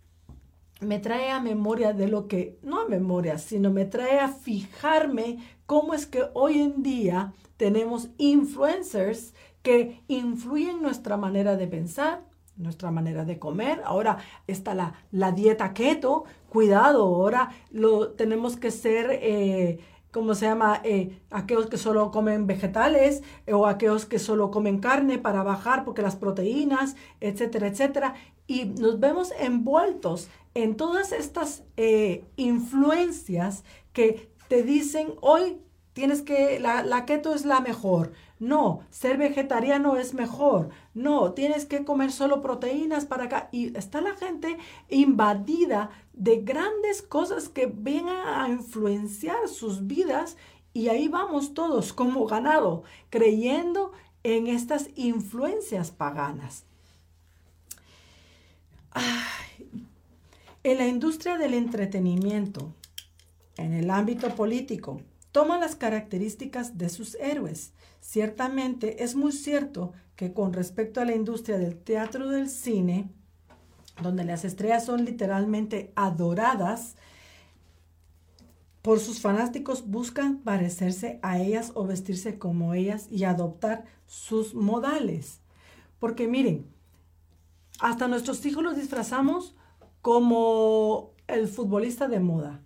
me 0.82 1.00
trae 1.00 1.30
a 1.30 1.40
memoria 1.40 1.94
de 1.94 2.08
lo 2.08 2.28
que, 2.28 2.60
no 2.64 2.82
a 2.82 2.88
memoria, 2.88 3.38
sino 3.38 3.72
me 3.72 3.86
trae 3.86 4.20
a 4.20 4.28
fijarme 4.28 5.40
cómo 5.66 5.94
es 5.94 6.06
que 6.06 6.26
hoy 6.34 6.60
en 6.60 6.84
día 6.84 7.34
tenemos 7.58 8.10
influencers 8.18 9.34
que 9.62 10.04
influyen 10.08 10.82
nuestra 10.82 11.18
manera 11.18 11.56
de 11.56 11.68
pensar, 11.68 12.24
nuestra 12.58 12.92
manera 12.92 13.26
de 13.26 13.40
comer. 13.40 13.82
Ahora 13.86 14.18
está 14.48 14.74
la, 14.74 14.96
la 15.12 15.32
dieta 15.32 15.74
keto. 15.74 16.26
Cuidado, 16.50 17.04
ahora 17.04 17.52
lo, 17.70 18.10
tenemos 18.10 18.58
que 18.58 18.72
ser, 18.72 19.08
eh, 19.12 19.80
¿cómo 20.12 20.34
se 20.34 20.48
llama? 20.48 20.82
Eh, 20.84 21.22
aquellos 21.30 21.68
que 21.68 21.78
solo 21.78 22.12
comen 22.12 22.48
vegetales 22.48 23.24
eh, 23.46 23.54
o 23.54 23.68
aquellos 23.68 24.06
que 24.06 24.20
solo 24.20 24.52
comen 24.52 24.80
carne 24.80 25.20
para 25.20 25.44
bajar 25.44 25.86
porque 25.86 26.02
las 26.02 26.16
proteínas, 26.16 26.96
etcétera, 27.20 27.68
etcétera. 27.68 28.16
Y 28.48 28.66
nos 28.66 29.00
vemos 29.00 29.32
envueltos 29.40 30.28
en 30.54 30.76
todas 30.76 31.12
estas 31.12 31.64
influencias 32.36 33.64
que 33.94 34.32
te 34.48 34.64
dicen 34.64 35.14
hoy 35.22 35.62
tienes 35.94 36.22
que, 36.22 36.60
la, 36.60 36.84
la 36.84 37.06
keto 37.06 37.34
es 37.34 37.46
la 37.46 37.60
mejor. 37.60 38.14
No, 38.40 38.82
ser 38.90 39.18
vegetariano 39.18 39.98
es 39.98 40.14
mejor. 40.14 40.70
No, 40.94 41.34
tienes 41.34 41.66
que 41.66 41.86
comer 41.86 42.12
solo 42.12 42.42
proteínas 42.42 43.06
para 43.06 43.26
acá. 43.26 43.50
Y 43.52 43.78
está 43.78 44.02
la 44.02 44.16
gente 44.16 44.58
invadida 44.90 45.92
de 46.14 46.38
grandes 46.38 47.02
cosas 47.02 47.50
que 47.50 47.68
vienen 47.68 48.16
a 48.26 48.50
influenciar 48.50 49.48
sus 49.48 49.86
vidas 49.86 50.38
y 50.74 50.88
ahí 50.88 51.08
vamos 51.08 51.54
todos 51.54 51.94
como 51.94 52.26
ganado, 52.26 52.84
creyendo 53.10 53.92
en 54.24 54.48
estas 54.48 54.90
influencias 54.96 55.92
paganas. 55.92 56.66
En 60.64 60.78
la 60.78 60.88
industria 60.88 61.38
del 61.38 61.54
entretenimiento, 61.54 62.74
en 63.58 63.74
el 63.74 63.90
ámbito 63.90 64.36
político, 64.36 65.02
toma 65.32 65.58
las 65.58 65.76
características 65.76 66.78
de 66.78 66.90
sus 66.90 67.16
héroes. 67.16 67.74
Ciertamente 68.00 69.04
es 69.04 69.16
muy 69.16 69.32
cierto 69.32 69.94
que 70.16 70.34
con 70.34 70.54
respecto 70.54 71.02
a 71.02 71.06
la 71.06 71.16
industria 71.16 71.58
del 71.58 71.78
teatro 71.78 72.30
del 72.30 72.50
cine, 72.50 73.10
donde 74.02 74.24
las 74.24 74.46
estrellas 74.46 74.86
son 74.86 75.06
literalmente 75.06 75.92
adoradas, 75.96 76.96
por 78.82 79.00
sus 79.00 79.22
fanáticos 79.22 79.88
buscan 79.88 80.40
parecerse 80.40 81.20
a 81.22 81.40
ellas 81.40 81.72
o 81.76 81.86
vestirse 81.86 82.40
como 82.40 82.74
ellas 82.74 83.08
y 83.12 83.26
adoptar 83.26 83.86
sus 84.08 84.56
modales. 84.56 85.40
Porque 86.00 86.28
miren, 86.28 86.66
hasta 87.80 88.08
nuestros 88.08 88.44
hijos 88.46 88.64
los 88.64 88.76
disfrazamos 88.76 89.56
como 90.02 91.12
el 91.28 91.48
futbolista 91.48 92.08
de 92.08 92.20
moda 92.20 92.62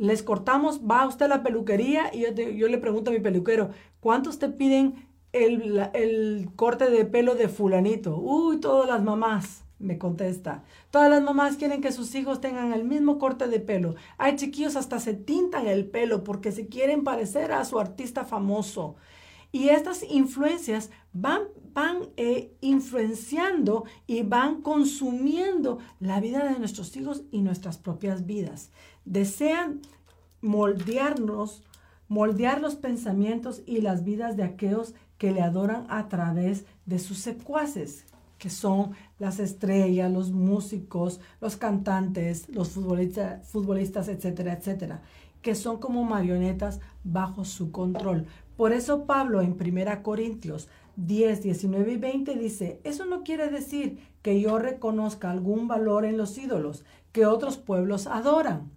les 0.00 0.22
cortamos, 0.22 0.80
va 0.80 1.06
usted 1.06 1.26
a 1.26 1.28
la 1.28 1.42
peluquería 1.42 2.10
y 2.12 2.24
yo, 2.56 2.68
le 2.68 2.78
pregunto 2.78 3.10
a 3.10 3.12
mi 3.12 3.20
peluquero, 3.20 3.68
¿cuántos 4.00 4.38
te 4.38 4.48
piden 4.48 5.06
el, 5.32 5.90
el, 5.92 6.48
corte 6.56 6.88
de 6.88 7.04
pelo 7.04 7.34
de 7.34 7.48
fulanito? 7.48 8.16
Uy, 8.16 8.60
todas 8.60 8.88
las 8.88 9.02
mamás, 9.02 9.62
me 9.78 9.98
contesta. 9.98 10.64
Todas 10.90 11.10
las 11.10 11.22
mamás 11.22 11.58
quieren 11.58 11.82
que 11.82 11.92
sus 11.92 12.14
hijos 12.14 12.40
tengan 12.40 12.72
el 12.72 12.84
mismo 12.84 13.18
corte 13.18 13.46
de 13.46 13.60
pelo. 13.60 13.94
Hay 14.16 14.36
chiquillos 14.36 14.74
hasta 14.74 14.98
se 15.00 15.12
tintan 15.12 15.66
el 15.66 15.84
pelo 15.84 16.24
porque 16.24 16.50
se 16.50 16.66
quieren 16.68 17.04
parecer 17.04 17.52
a 17.52 17.66
su 17.66 17.78
artista 17.78 18.24
famoso. 18.24 18.96
Y 19.52 19.68
estas 19.70 20.04
influencias 20.08 20.90
van, 21.12 21.42
van 21.72 22.02
eh, 22.16 22.54
influenciando 22.60 23.84
y 24.06 24.22
van 24.22 24.62
consumiendo 24.62 25.78
la 25.98 26.20
vida 26.20 26.44
de 26.44 26.58
nuestros 26.58 26.96
hijos 26.96 27.22
y 27.30 27.42
nuestras 27.42 27.78
propias 27.78 28.26
vidas 28.26 28.70
desean 29.04 29.80
moldearnos, 30.40 31.62
moldear 32.08 32.60
los 32.60 32.76
pensamientos 32.76 33.62
y 33.66 33.80
las 33.80 34.04
vidas 34.04 34.36
de 34.36 34.44
aquellos 34.44 34.94
que 35.18 35.32
le 35.32 35.42
adoran 35.42 35.86
a 35.88 36.08
través 36.08 36.64
de 36.86 36.98
sus 36.98 37.18
secuaces, 37.18 38.06
que 38.38 38.50
son 38.50 38.92
las 39.18 39.38
estrellas, 39.38 40.10
los 40.10 40.30
músicos, 40.30 41.20
los 41.40 41.56
cantantes, 41.56 42.48
los 42.48 42.70
futbolistas, 42.70 43.46
futbolistas, 43.48 44.08
etcétera, 44.08 44.54
etcétera, 44.54 45.02
que 45.42 45.54
son 45.54 45.78
como 45.78 46.04
marionetas 46.04 46.80
bajo 47.04 47.44
su 47.44 47.70
control. 47.70 48.26
Por 48.60 48.74
eso 48.74 49.06
Pablo 49.06 49.40
en 49.40 49.56
1 49.58 50.02
Corintios 50.02 50.68
10, 50.96 51.44
19 51.44 51.92
y 51.92 51.96
20 51.96 52.34
dice, 52.34 52.78
eso 52.84 53.06
no 53.06 53.22
quiere 53.22 53.48
decir 53.48 54.06
que 54.20 54.38
yo 54.38 54.58
reconozca 54.58 55.30
algún 55.30 55.66
valor 55.66 56.04
en 56.04 56.18
los 56.18 56.36
ídolos 56.36 56.84
que 57.10 57.24
otros 57.24 57.56
pueblos 57.56 58.06
adoran 58.06 58.70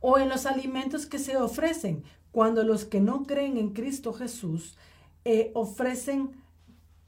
o 0.00 0.16
en 0.16 0.30
los 0.30 0.46
alimentos 0.46 1.04
que 1.04 1.18
se 1.18 1.36
ofrecen, 1.36 2.04
cuando 2.32 2.62
los 2.62 2.86
que 2.86 3.00
no 3.00 3.24
creen 3.24 3.58
en 3.58 3.74
Cristo 3.74 4.14
Jesús 4.14 4.78
eh, 5.26 5.50
ofrecen, 5.52 6.30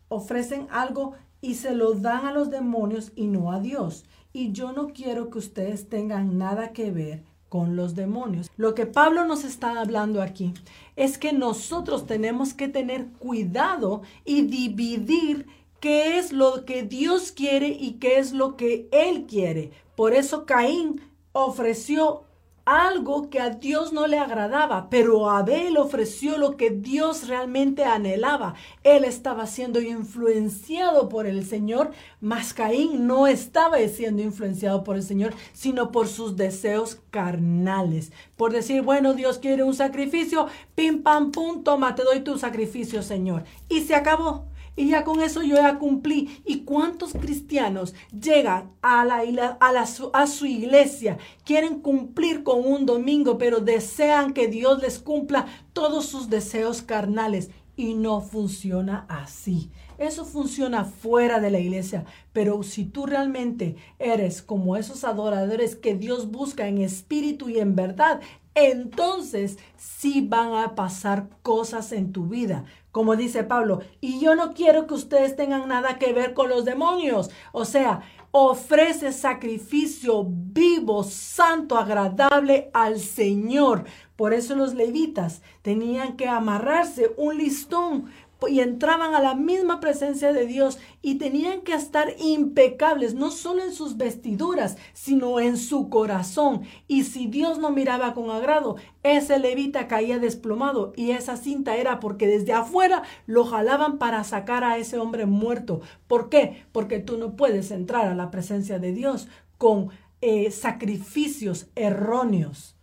ofrecen 0.09 0.67
algo 0.71 1.15
y 1.41 1.55
se 1.55 1.75
lo 1.75 1.95
dan 1.95 2.27
a 2.27 2.35
los 2.35 2.51
demonios 2.51 3.13
y 3.17 3.29
no 3.29 3.51
a 3.51 3.61
Dios. 3.61 4.05
Y 4.35 4.53
yo 4.53 4.73
no 4.73 4.89
quiero 4.89 5.31
que 5.31 5.39
ustedes 5.39 5.89
tengan 5.89 6.37
nada 6.37 6.75
que 6.75 6.91
ver 6.91 7.25
los 7.65 7.95
demonios. 7.95 8.51
Lo 8.59 8.75
que 8.75 8.85
Pablo 8.85 9.25
nos 9.25 9.45
está 9.45 9.81
hablando 9.81 10.21
aquí 10.21 10.53
es 10.97 11.17
que 11.17 11.33
nosotros 11.33 12.07
tenemos 12.07 12.53
que 12.53 12.69
tener 12.69 13.07
cuidado 13.19 14.03
y 14.25 14.43
dividir 14.43 15.47
qué 15.81 16.19
es 16.19 16.33
lo 16.33 16.67
que 16.67 16.83
Dios 16.83 17.33
quiere 17.33 17.69
y 17.69 17.93
qué 17.95 18.19
es 18.19 18.33
lo 18.33 18.57
que 18.57 18.89
Él 18.93 19.27
quiere. 19.27 19.71
Por 19.95 20.13
eso 20.13 20.45
Caín 20.45 21.01
ofreció 21.33 22.26
algo 22.67 23.31
que 23.31 23.39
a 23.41 23.51
Dios 23.51 23.93
no 23.93 24.09
le 24.09 24.19
agradaba, 24.19 24.91
pero 24.91 25.31
Abel 25.31 25.79
ofreció 25.79 26.37
lo 26.37 26.57
que 26.57 26.71
Dios 26.71 27.29
realmente 27.29 27.85
anhelaba. 27.85 28.55
Él 28.83 29.05
estaba 29.05 29.47
siendo 29.47 29.81
influenciado 29.81 31.09
por 31.09 31.27
el 31.27 31.47
Señor, 31.47 31.93
mas 32.21 32.53
Caín 32.53 33.07
no 33.07 33.29
estaba 33.29 33.79
siendo 33.87 34.21
influenciado 34.21 34.83
por 34.83 34.97
el 34.97 35.05
Señor, 35.05 35.33
sino 35.53 35.93
por 35.93 36.09
sus 36.09 36.37
deseos 36.37 36.99
carnales. 37.11 38.11
Por 38.37 38.53
decir, 38.53 38.83
bueno, 38.83 39.15
Dios 39.15 39.39
quiere 39.39 39.63
un 39.63 39.75
sacrificio, 39.75 40.49
pim, 40.75 41.05
pam, 41.05 41.31
pum, 41.31 41.63
toma, 41.63 41.95
te 41.95 42.03
doy 42.03 42.21
tu 42.21 42.37
sacrificio, 42.37 43.01
Señor. 43.03 43.45
Y 43.69 43.83
se 43.83 43.95
acabó. 43.95 44.45
Y 44.77 44.91
ya 44.91 45.05
con 45.05 45.23
eso 45.23 45.43
yo 45.43 45.57
ya 45.57 45.79
cumplí. 45.79 46.43
¿Y 46.45 46.61
cuántos 46.61 47.13
cristianos 47.15 47.95
llegan 48.13 48.71
a, 48.83 49.05
la, 49.05 49.21
a, 49.59 49.73
la, 49.73 49.87
a 50.13 50.27
su 50.27 50.47
iglesia, 50.47 51.19
quieren 51.45 51.81
cumplir 51.81 52.43
con 52.43 52.65
un 52.65 52.85
domingo, 52.85 53.39
pero 53.39 53.61
desean 53.61 54.35
que 54.35 54.49
Dios 54.49 54.83
les 54.83 54.99
cumpla 54.99 55.47
todos 55.73 56.07
sus 56.07 56.29
deseos 56.29 56.83
carnales? 56.83 57.51
Y 57.79 57.95
no 57.95 58.21
funciona 58.23 59.05
así. 59.09 59.71
Eso 59.99 60.25
funciona 60.25 60.85
fuera 60.85 61.41
de 61.41 61.51
la 61.51 61.59
iglesia. 61.59 62.05
Pero 62.33 62.63
si 62.63 62.85
tú 62.85 63.07
realmente 63.07 63.77
eres 63.99 64.43
como 64.43 64.77
esos 64.77 65.05
adoradores 65.05 65.77
que 65.77 65.95
Dios 65.95 66.31
busca 66.31 66.69
en 66.69 66.79
espíritu 66.79 67.49
y 67.49 67.59
en 67.59 67.75
verdad, 67.75 68.21
entonces 68.57 69.59
sí 69.77 70.27
van 70.27 70.55
a 70.55 70.75
pasar 70.75 71.29
cosas 71.43 71.93
en 71.93 72.11
tu 72.11 72.27
vida. 72.27 72.65
Como 72.91 73.15
dice 73.15 73.45
Pablo, 73.45 73.81
y 74.01 74.19
yo 74.19 74.35
no 74.35 74.55
quiero 74.55 74.87
que 74.87 74.95
ustedes 74.95 75.37
tengan 75.37 75.69
nada 75.69 75.99
que 75.99 76.15
ver 76.15 76.33
con 76.33 76.49
los 76.49 76.65
demonios. 76.65 77.31
O 77.53 77.67
sea, 77.67 78.01
ofrece 78.31 79.13
sacrificio 79.13 80.27
vivo, 80.27 81.05
santo, 81.05 81.77
agradable 81.77 82.71
al 82.73 82.99
Señor. 82.99 83.85
Por 84.17 84.33
eso 84.33 84.55
los 84.55 84.73
levitas 84.73 85.43
tenían 85.61 86.17
que 86.17 86.27
amarrarse 86.27 87.13
un 87.19 87.37
listón 87.37 88.07
y 88.49 88.61
entraban 88.61 89.15
a 89.15 89.21
la 89.21 89.35
misma 89.35 89.81
presencia 89.81 90.33
de 90.33 90.47
Dios 90.47 90.79
y 91.01 91.17
tenían 91.17 91.63
que 91.63 91.73
estar 91.73 92.15
impecables, 92.19 93.15
no 93.15 93.31
solo 93.31 93.63
en 93.63 93.73
sus 93.73 93.97
vestiduras, 93.97 94.77
sino 94.93 95.41
en 95.41 95.57
su 95.57 95.89
corazón. 95.89 96.63
Y 96.87 97.05
si 97.05 97.27
Dios 97.27 97.59
no 97.59 97.71
miraba 97.71 98.15
con 98.15 98.31
agrado, 98.31 98.77
ese 99.03 99.39
levita 99.39 99.89
caía 99.89 100.19
desplomado 100.19 100.93
y 100.97 101.13
esa 101.13 101.37
cinta 101.37 101.77
era 101.77 101.99
porque 101.99 102.27
desde 102.27 102.53
afuera 102.53 103.03
lo 103.27 103.45
jalaban 103.45 103.99
para 103.99 104.23
sacar 104.25 104.65
a 104.65 104.79
ese 104.79 104.99
hombre 104.99 105.27
muerto. 105.27 105.81
¿Por 106.07 106.29
qué? 106.29 106.67
Porque 106.73 106.99
tú 106.99 107.17
no 107.17 107.37
puedes 107.37 107.71
entrar 107.71 108.07
a 108.07 108.15
la 108.15 108.31
presencia 108.31 108.79
de 108.79 108.93
Dios 108.93 109.29
con 109.59 109.91
eh, 110.21 110.51
sacrificios 110.51 111.69
erróneos. 111.75 112.77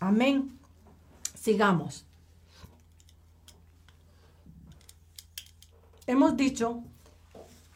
Amén. 0.00 0.58
Sigamos. 1.34 2.06
Hemos 6.12 6.36
dicho 6.36 6.82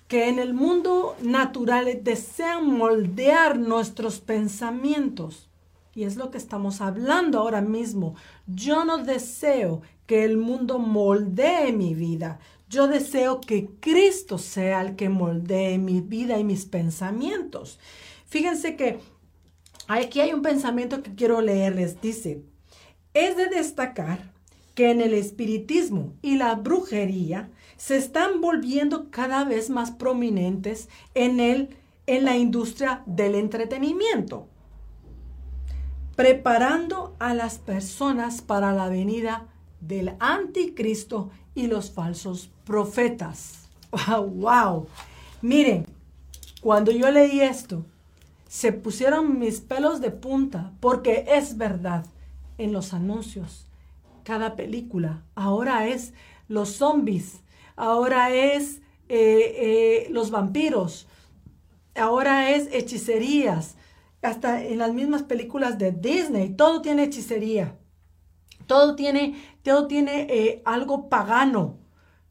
que 0.09 0.29
en 0.29 0.39
el 0.39 0.53
mundo 0.53 1.17
natural 1.23 1.89
desean 2.03 2.71
moldear 2.71 3.59
nuestros 3.59 4.21
pensamientos. 4.21 5.49
Y 5.95 6.05
es 6.05 6.17
lo 6.17 6.31
que 6.31 6.37
estamos 6.37 6.83
hablando 6.83 7.39
ahora 7.39 7.63
mismo. 7.63 8.15
Yo 8.47 8.85
no 8.85 8.99
deseo 8.99 9.81
que 10.07 10.23
el 10.25 10.37
mundo 10.37 10.79
moldee 10.79 11.73
mi 11.73 11.95
vida. 11.95 12.39
Yo 12.69 12.89
deseo 12.89 13.41
que 13.41 13.71
Cristo 13.81 14.37
sea 14.37 14.83
el 14.83 14.97
que 14.97 15.09
moldee 15.09 15.79
mi 15.79 16.03
vida 16.03 16.39
y 16.39 16.45
mis 16.45 16.67
pensamientos. 16.67 17.79
Fíjense 18.27 18.77
que 18.77 18.99
aquí 19.89 20.21
hay 20.21 20.35
un 20.35 20.43
pensamiento 20.43 21.03
que 21.03 21.15
quiero 21.15 21.41
leerles. 21.41 22.03
Dice, 22.03 22.43
es 23.15 23.35
de 23.39 23.47
destacar 23.47 24.31
que 24.75 24.91
en 24.91 25.01
el 25.01 25.15
espiritismo 25.15 26.13
y 26.21 26.37
la 26.37 26.55
brujería 26.55 27.49
se 27.77 27.97
están 27.97 28.41
volviendo 28.41 29.11
cada 29.11 29.45
vez 29.45 29.71
más 29.71 29.91
prominentes 29.91 30.89
en, 31.15 31.41
el, 31.41 31.77
en 32.07 32.25
la 32.25 32.37
industria 32.37 33.03
del 33.07 33.35
entretenimiento, 33.35 34.49
preparando 36.15 37.15
a 37.19 37.35
las 37.35 37.59
personas 37.59 38.43
para 38.43 38.73
la 38.73 38.89
venida 38.89 39.47
del 39.81 40.15
anticristo 40.19 41.31
y 41.55 41.67
los 41.67 41.91
falsos 41.91 42.51
profetas. 42.65 43.69
¡Wow! 44.09 44.27
wow. 44.27 44.87
Miren, 45.43 45.87
cuando 46.61 46.91
yo 46.91 47.11
leí 47.11 47.41
esto, 47.41 47.85
se 48.49 48.73
pusieron 48.73 49.39
mis 49.39 49.61
pelos 49.61 50.01
de 50.01 50.11
punta, 50.11 50.73
porque 50.81 51.27
es 51.29 51.57
verdad, 51.57 52.07
en 52.59 52.73
los 52.73 52.95
anuncios, 52.95 53.67
cada 54.25 54.57
película, 54.57 55.23
ahora 55.35 55.87
es 55.87 56.15
los 56.49 56.71
zombies, 56.71 57.43
ahora 57.77 58.31
es 58.35 58.81
eh, 59.09 60.07
eh, 60.09 60.09
los 60.11 60.31
vampiros, 60.31 61.07
ahora 61.95 62.51
es 62.51 62.69
hechicerías, 62.73 63.77
hasta 64.23 64.65
en 64.65 64.79
las 64.79 64.93
mismas 64.93 65.23
películas 65.23 65.79
de 65.79 65.93
Disney, 65.93 66.51
todo 66.51 66.83
tiene 66.83 67.05
hechicería, 67.05 67.77
todo 68.67 68.97
tiene, 68.97 69.37
todo 69.63 69.87
tiene 69.87 70.27
eh, 70.29 70.63
algo 70.65 71.09
pagano 71.09 71.79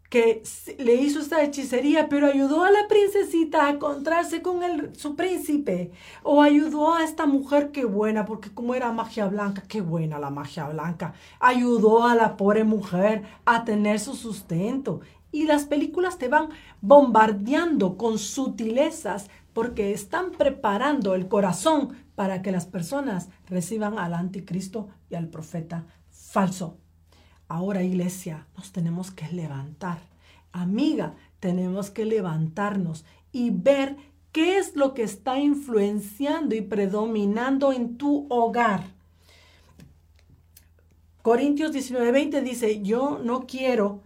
que 0.10 0.44
le 0.78 0.96
hizo 0.96 1.20
esta 1.20 1.44
hechicería, 1.44 2.08
pero 2.10 2.28
ayudó 2.28 2.64
a 2.64 2.72
la 2.72 2.88
princesita 2.88 3.66
a 3.66 3.72
encontrarse 3.72 4.42
con 4.42 4.64
el, 4.64 4.96
su 4.96 5.16
príncipe. 5.16 5.92
O 6.24 6.42
ayudó 6.42 6.94
a 6.94 7.04
esta 7.04 7.26
mujer, 7.26 7.72
qué 7.72 7.86
buena, 7.86 8.26
porque 8.26 8.54
como 8.54 8.76
era 8.76 8.92
magia 8.92 9.28
blanca, 9.28 9.64
qué 9.68 9.82
buena 9.82 10.20
la 10.20 10.30
magia 10.30 10.68
blanca. 10.70 11.16
Ayudó 11.40 12.06
a 12.06 12.16
la 12.16 12.38
pobre 12.38 12.64
mujer 12.64 13.24
a 13.46 13.66
tener 13.66 14.00
su 14.00 14.16
sustento. 14.16 15.02
Y 15.36 15.44
las 15.44 15.66
películas 15.66 16.18
te 16.18 16.30
van 16.30 16.48
bombardeando 16.80 17.98
con 17.98 18.20
sutilezas 18.20 19.30
porque 19.52 19.92
están 19.92 20.32
preparando 20.32 21.14
el 21.14 21.28
corazón 21.28 21.90
para 22.16 22.42
que 22.42 22.54
las 22.54 22.66
personas 22.66 23.28
reciban 23.46 24.00
al 24.00 24.14
anticristo 24.14 24.88
y 25.10 25.16
al 25.16 25.28
profeta 25.28 25.88
falso. 26.10 26.78
Ahora, 27.50 27.84
iglesia, 27.84 28.48
nos 28.56 28.72
tenemos 28.72 29.12
que 29.12 29.28
levantar. 29.28 29.98
Amiga, 30.54 31.16
tenemos 31.42 31.92
que 31.92 32.06
levantarnos 32.06 33.04
y 33.34 33.50
ver 33.50 33.98
qué 34.32 34.58
es 34.58 34.78
lo 34.78 34.94
que 34.94 35.04
está 35.04 35.38
influenciando 35.38 36.56
y 36.56 36.62
predominando 36.62 37.74
en 37.74 37.98
tu 37.98 38.26
hogar. 38.30 38.86
Corintios 41.22 41.74
19:20 41.74 42.42
dice, 42.42 42.82
yo 42.82 43.20
no 43.22 43.46
quiero 43.48 44.05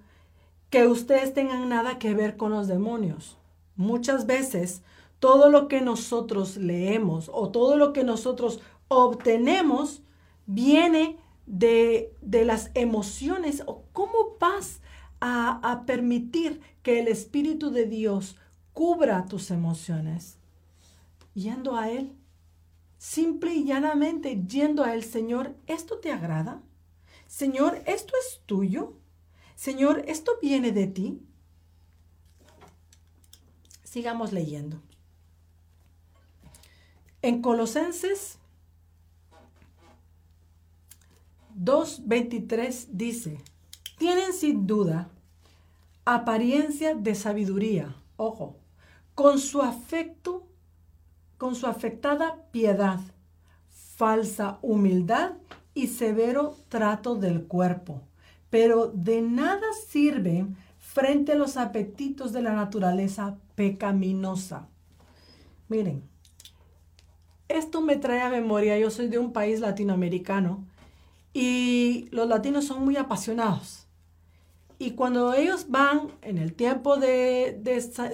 que 0.70 0.88
ustedes 0.88 1.34
tengan 1.34 1.68
nada 1.70 2.00
que 2.00 2.14
ver 2.14 2.38
con 2.38 2.52
los 2.52 2.68
demonios. 2.68 3.38
Muchas 3.76 4.26
veces 4.26 4.82
todo 5.20 5.50
lo 5.50 5.68
que 5.68 5.82
nosotros 5.82 6.58
leemos 6.58 7.30
o 7.34 7.50
todo 7.50 7.76
lo 7.76 7.94
que 7.94 8.04
nosotros 8.04 8.60
obtenemos 8.88 10.02
viene 10.46 11.18
de, 11.46 12.14
las 12.22 12.72
emociones 12.74 13.64
o 13.66 13.84
cómo 13.92 14.38
vas 14.40 14.82
a, 15.20 15.60
a 15.72 15.86
permitir 15.86 16.62
que 16.84 17.00
el 17.00 17.08
Espíritu 17.08 17.72
de 17.72 17.86
Dios 17.86 18.38
cubra 18.74 19.26
tus 19.26 19.52
emociones. 19.52 20.38
Yendo 21.34 21.76
a 21.76 21.90
Él, 21.90 22.14
simple 22.98 23.54
y 23.54 23.66
llanamente 23.66 24.44
yendo 24.48 24.84
a 24.84 24.94
Él, 24.94 25.04
Señor, 25.04 25.56
¿esto 25.68 25.98
te 25.98 26.12
agrada? 26.12 26.62
Señor, 27.28 27.82
¿esto 27.86 28.14
es 28.26 28.42
tuyo? 28.46 28.94
Señor, 29.60 30.06
¿esto 30.08 30.32
viene 30.42 30.72
de 30.72 30.88
ti? 30.88 31.22
Sigamos 33.84 34.32
leyendo. 34.32 34.82
En 37.22 37.42
Colosenses 37.42 38.40
2.23 41.62 42.88
dice, 42.92 43.44
tienen 43.98 44.32
sin 44.32 44.66
duda 44.66 45.10
apariencia 46.06 46.96
de 46.96 47.14
sabiduría, 47.14 47.94
ojo, 48.16 48.56
con 49.14 49.40
su 49.40 49.62
afecto, 49.62 50.48
con 51.38 51.56
su 51.56 51.68
afectada 51.68 52.46
piedad, 52.54 53.02
falsa 53.98 54.58
humildad 54.62 55.34
y 55.74 55.88
severo 55.88 56.56
trato 56.70 57.16
del 57.16 57.46
cuerpo 57.46 58.04
pero 58.50 58.88
de 58.88 59.22
nada 59.22 59.68
sirven 59.88 60.58
frente 60.80 61.34
a 61.34 61.36
los 61.36 61.58
apetitos 61.58 62.34
de 62.34 62.42
la 62.42 62.54
naturaleza 62.54 63.38
pecaminosa. 63.56 64.68
Miren, 65.68 66.04
esto 67.48 67.82
me 67.82 67.96
trae 67.96 68.22
a 68.22 68.30
memoria, 68.30 68.78
yo 68.80 68.90
soy 68.90 69.08
de 69.08 69.20
un 69.20 69.34
país 69.34 69.60
latinoamericano 69.60 70.66
y 71.34 72.08
los 72.12 72.28
latinos 72.28 72.66
son 72.66 72.84
muy 72.84 72.98
apasionados. 72.98 73.88
Y 74.78 74.92
cuando 74.92 75.34
ellos 75.34 75.66
van 75.70 76.10
en 76.22 76.38
el 76.38 76.54
tiempo 76.54 76.98
de, 76.98 77.62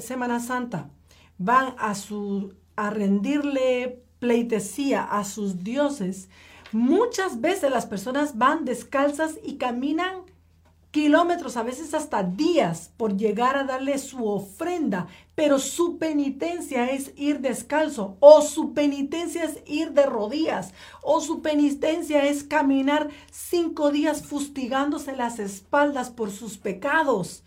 Semana 0.01 0.39
Santa, 0.39 0.89
van 1.37 1.75
a, 1.77 1.95
su, 1.95 2.53
a 2.75 2.89
rendirle 2.89 4.01
pleitesía 4.19 5.03
a 5.03 5.23
sus 5.23 5.63
dioses, 5.63 6.29
Muchas 6.75 7.39
veces 7.39 7.71
las 7.71 7.85
personas 7.85 8.37
van 8.37 8.65
descalzas 8.65 9.39
y 9.41 9.55
caminan 9.55 10.23
kilómetros, 10.91 11.55
a 11.55 11.63
veces 11.63 11.93
hasta 11.93 12.21
días, 12.21 12.91
por 12.97 13.15
llegar 13.15 13.55
a 13.55 13.63
darle 13.63 13.97
su 13.97 14.27
ofrenda, 14.27 15.07
pero 15.35 15.57
su 15.59 15.97
penitencia 15.97 16.91
es 16.91 17.13
ir 17.15 17.39
descalzo, 17.39 18.17
o 18.19 18.41
su 18.41 18.73
penitencia 18.73 19.45
es 19.45 19.59
ir 19.65 19.93
de 19.93 20.05
rodillas, 20.05 20.73
o 21.01 21.21
su 21.21 21.41
penitencia 21.41 22.25
es 22.25 22.43
caminar 22.43 23.07
cinco 23.31 23.89
días 23.89 24.23
fustigándose 24.23 25.15
las 25.15 25.39
espaldas 25.39 26.09
por 26.09 26.29
sus 26.29 26.57
pecados. 26.57 27.45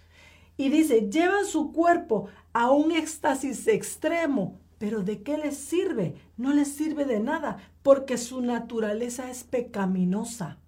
Y 0.57 0.71
dice, 0.71 1.11
llevan 1.11 1.45
su 1.45 1.73
cuerpo 1.73 2.29
a 2.55 2.71
un 2.71 2.93
éxtasis 2.93 3.69
extremo, 3.69 4.59
pero 4.79 5.03
¿de 5.03 5.23
qué 5.23 5.37
les 5.37 5.59
sirve? 5.59 6.15
No 6.39 6.55
les 6.55 6.73
sirve 6.73 7.05
de 7.05 7.21
nada, 7.21 7.59
porque 7.83 8.17
su 8.17 8.41
naturaleza 8.41 9.31
es 9.31 9.45
pecaminosa. 9.45 10.59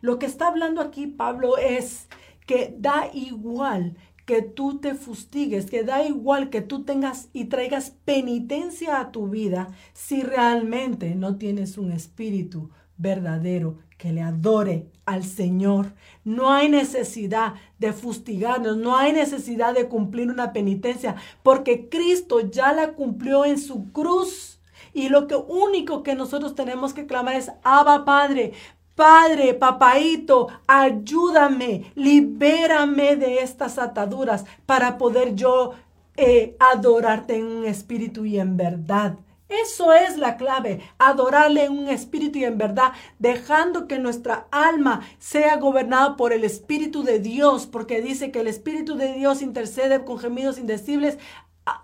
Lo 0.00 0.18
que 0.18 0.26
está 0.26 0.48
hablando 0.48 0.80
aquí 0.80 1.06
Pablo 1.06 1.58
es 1.58 2.08
que 2.46 2.74
da 2.78 3.10
igual 3.12 3.96
que 4.24 4.42
tú 4.42 4.78
te 4.78 4.94
fustigues, 4.94 5.70
que 5.70 5.84
da 5.84 6.04
igual 6.04 6.50
que 6.50 6.60
tú 6.60 6.84
tengas 6.84 7.28
y 7.32 7.44
traigas 7.44 7.90
penitencia 8.04 9.00
a 9.00 9.12
tu 9.12 9.28
vida 9.28 9.68
si 9.92 10.22
realmente 10.22 11.14
no 11.14 11.36
tienes 11.36 11.78
un 11.78 11.92
espíritu 11.92 12.70
verdadero 12.96 13.78
que 13.98 14.12
le 14.12 14.22
adore 14.22 14.90
al 15.06 15.24
Señor. 15.24 15.94
No 16.24 16.52
hay 16.52 16.68
necesidad 16.68 17.54
de 17.78 17.92
fustigarnos, 17.92 18.76
no 18.76 18.96
hay 18.96 19.12
necesidad 19.12 19.74
de 19.74 19.88
cumplir 19.88 20.28
una 20.30 20.52
penitencia, 20.52 21.16
porque 21.42 21.88
Cristo 21.88 22.40
ya 22.40 22.72
la 22.72 22.92
cumplió 22.92 23.44
en 23.44 23.58
su 23.58 23.92
cruz. 23.92 24.55
Y 24.96 25.10
lo 25.10 25.26
que 25.26 25.36
único 25.36 26.02
que 26.02 26.14
nosotros 26.14 26.54
tenemos 26.54 26.94
que 26.94 27.04
clamar 27.04 27.34
es, 27.34 27.52
Abba 27.62 28.06
Padre, 28.06 28.54
Padre, 28.94 29.52
papaito, 29.52 30.48
ayúdame, 30.66 31.92
libérame 31.94 33.16
de 33.16 33.40
estas 33.40 33.76
ataduras 33.76 34.46
para 34.64 34.96
poder 34.96 35.34
yo 35.34 35.74
eh, 36.16 36.56
adorarte 36.58 37.36
en 37.36 37.44
un 37.44 37.66
espíritu 37.66 38.24
y 38.24 38.40
en 38.40 38.56
verdad. 38.56 39.18
Eso 39.48 39.92
es 39.92 40.16
la 40.16 40.36
clave, 40.38 40.80
adorarle 40.98 41.66
en 41.66 41.72
un 41.72 41.88
espíritu 41.88 42.38
y 42.38 42.44
en 42.44 42.58
verdad, 42.58 42.92
dejando 43.20 43.86
que 43.86 43.98
nuestra 43.98 44.48
alma 44.50 45.02
sea 45.18 45.56
gobernada 45.58 46.16
por 46.16 46.32
el 46.32 46.42
Espíritu 46.42 47.04
de 47.04 47.20
Dios, 47.20 47.66
porque 47.66 48.02
dice 48.02 48.32
que 48.32 48.40
el 48.40 48.48
Espíritu 48.48 48.96
de 48.96 49.12
Dios 49.12 49.42
intercede 49.42 50.04
con 50.04 50.18
gemidos 50.18 50.58
indecibles 50.58 51.18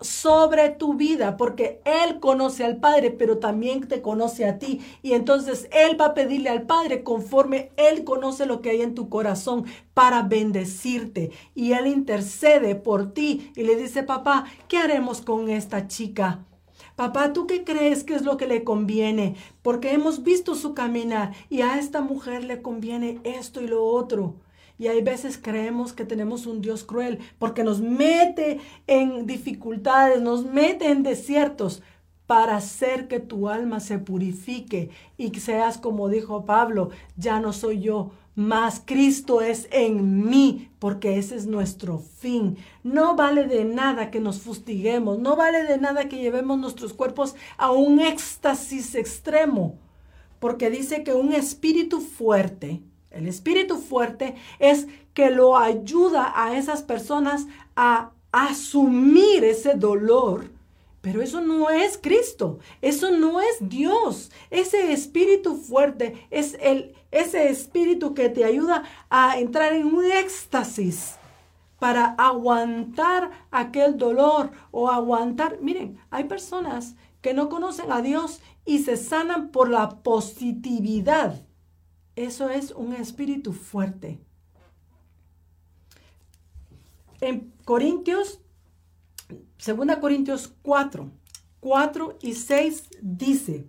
sobre 0.01 0.69
tu 0.69 0.93
vida, 0.93 1.35
porque 1.37 1.81
Él 1.85 2.19
conoce 2.19 2.63
al 2.63 2.77
Padre, 2.77 3.11
pero 3.11 3.37
también 3.39 3.87
te 3.87 4.01
conoce 4.01 4.45
a 4.45 4.57
ti. 4.57 4.81
Y 5.01 5.13
entonces 5.13 5.67
Él 5.71 5.99
va 5.99 6.07
a 6.07 6.13
pedirle 6.13 6.49
al 6.49 6.63
Padre 6.63 7.03
conforme 7.03 7.71
Él 7.75 8.03
conoce 8.03 8.45
lo 8.45 8.61
que 8.61 8.71
hay 8.71 8.81
en 8.81 8.95
tu 8.95 9.09
corazón 9.09 9.65
para 9.93 10.23
bendecirte. 10.23 11.31
Y 11.53 11.73
Él 11.73 11.87
intercede 11.87 12.75
por 12.75 13.13
ti 13.13 13.51
y 13.55 13.63
le 13.63 13.75
dice, 13.75 14.03
papá, 14.03 14.45
¿qué 14.67 14.77
haremos 14.77 15.21
con 15.21 15.49
esta 15.49 15.87
chica? 15.87 16.45
Papá, 16.95 17.33
¿tú 17.33 17.47
qué 17.47 17.63
crees 17.63 18.03
que 18.03 18.13
es 18.13 18.21
lo 18.21 18.37
que 18.37 18.47
le 18.47 18.63
conviene? 18.63 19.35
Porque 19.63 19.93
hemos 19.93 20.23
visto 20.23 20.55
su 20.55 20.73
caminar 20.73 21.33
y 21.49 21.61
a 21.61 21.79
esta 21.79 22.01
mujer 22.01 22.43
le 22.43 22.61
conviene 22.61 23.19
esto 23.23 23.61
y 23.61 23.67
lo 23.67 23.83
otro. 23.83 24.35
Y 24.77 24.87
hay 24.87 25.01
veces 25.01 25.37
creemos 25.37 25.93
que 25.93 26.05
tenemos 26.05 26.45
un 26.45 26.61
Dios 26.61 26.83
cruel 26.83 27.19
porque 27.39 27.63
nos 27.63 27.81
mete 27.81 28.59
en 28.87 29.25
dificultades, 29.25 30.21
nos 30.21 30.45
mete 30.45 30.89
en 30.89 31.03
desiertos 31.03 31.81
para 32.27 32.57
hacer 32.57 33.07
que 33.07 33.19
tu 33.19 33.49
alma 33.49 33.79
se 33.79 33.99
purifique 33.99 34.89
y 35.17 35.37
seas 35.39 35.77
como 35.77 36.09
dijo 36.09 36.45
Pablo, 36.45 36.89
ya 37.17 37.39
no 37.39 37.53
soy 37.53 37.81
yo, 37.81 38.11
más 38.35 38.81
Cristo 38.83 39.41
es 39.41 39.67
en 39.71 40.27
mí, 40.27 40.71
porque 40.79 41.17
ese 41.17 41.35
es 41.35 41.45
nuestro 41.45 41.99
fin. 41.99 42.57
No 42.83 43.15
vale 43.15 43.45
de 43.45 43.63
nada 43.63 44.09
que 44.09 44.19
nos 44.19 44.39
fustiguemos, 44.39 45.19
no 45.19 45.35
vale 45.35 45.63
de 45.63 45.77
nada 45.77 46.09
que 46.09 46.17
llevemos 46.17 46.57
nuestros 46.57 46.93
cuerpos 46.93 47.35
a 47.57 47.71
un 47.71 47.99
éxtasis 47.99 48.95
extremo, 48.95 49.77
porque 50.39 50.69
dice 50.69 51.03
que 51.03 51.13
un 51.13 51.33
espíritu 51.33 52.01
fuerte, 52.01 52.81
el 53.13 53.27
espíritu 53.27 53.77
fuerte 53.77 54.35
es 54.59 54.87
que 55.13 55.29
lo 55.29 55.57
ayuda 55.57 56.33
a 56.35 56.57
esas 56.57 56.81
personas 56.81 57.47
a 57.75 58.11
asumir 58.31 59.43
ese 59.43 59.75
dolor. 59.75 60.51
Pero 61.01 61.21
eso 61.21 61.41
no 61.41 61.69
es 61.69 61.99
Cristo, 62.01 62.59
eso 62.81 63.11
no 63.11 63.41
es 63.41 63.57
Dios. 63.59 64.31
Ese 64.49 64.93
espíritu 64.93 65.57
fuerte 65.57 66.27
es 66.31 66.57
el, 66.61 66.95
ese 67.11 67.49
espíritu 67.49 68.13
que 68.13 68.29
te 68.29 68.45
ayuda 68.45 68.83
a 69.09 69.37
entrar 69.37 69.73
en 69.73 69.85
un 69.85 70.05
éxtasis 70.05 71.15
para 71.77 72.15
aguantar 72.17 73.31
aquel 73.51 73.97
dolor 73.97 74.51
o 74.71 74.89
aguantar. 74.89 75.59
Miren, 75.61 75.99
hay 76.09 76.23
personas 76.23 76.95
que 77.21 77.33
no 77.33 77.49
conocen 77.49 77.91
a 77.91 78.01
Dios 78.01 78.41
y 78.65 78.79
se 78.79 78.95
sanan 78.95 79.49
por 79.49 79.69
la 79.69 80.01
positividad 80.03 81.41
eso 82.15 82.49
es 82.49 82.71
un 82.71 82.93
espíritu 82.93 83.53
fuerte. 83.53 84.19
En 87.21 87.53
Corintios, 87.65 88.39
2 89.65 89.95
Corintios 90.01 90.53
4, 90.61 91.09
4 91.59 92.17
y 92.21 92.33
6 92.33 92.89
dice, 93.01 93.65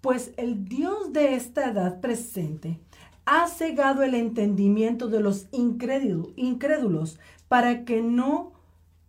pues 0.00 0.32
el 0.36 0.66
Dios 0.66 1.12
de 1.12 1.34
esta 1.34 1.70
edad 1.70 2.00
presente 2.00 2.78
ha 3.24 3.48
cegado 3.48 4.02
el 4.02 4.14
entendimiento 4.14 5.08
de 5.08 5.20
los 5.20 5.46
incrédulos 5.52 7.18
para 7.48 7.84
que 7.84 8.02
no, 8.02 8.52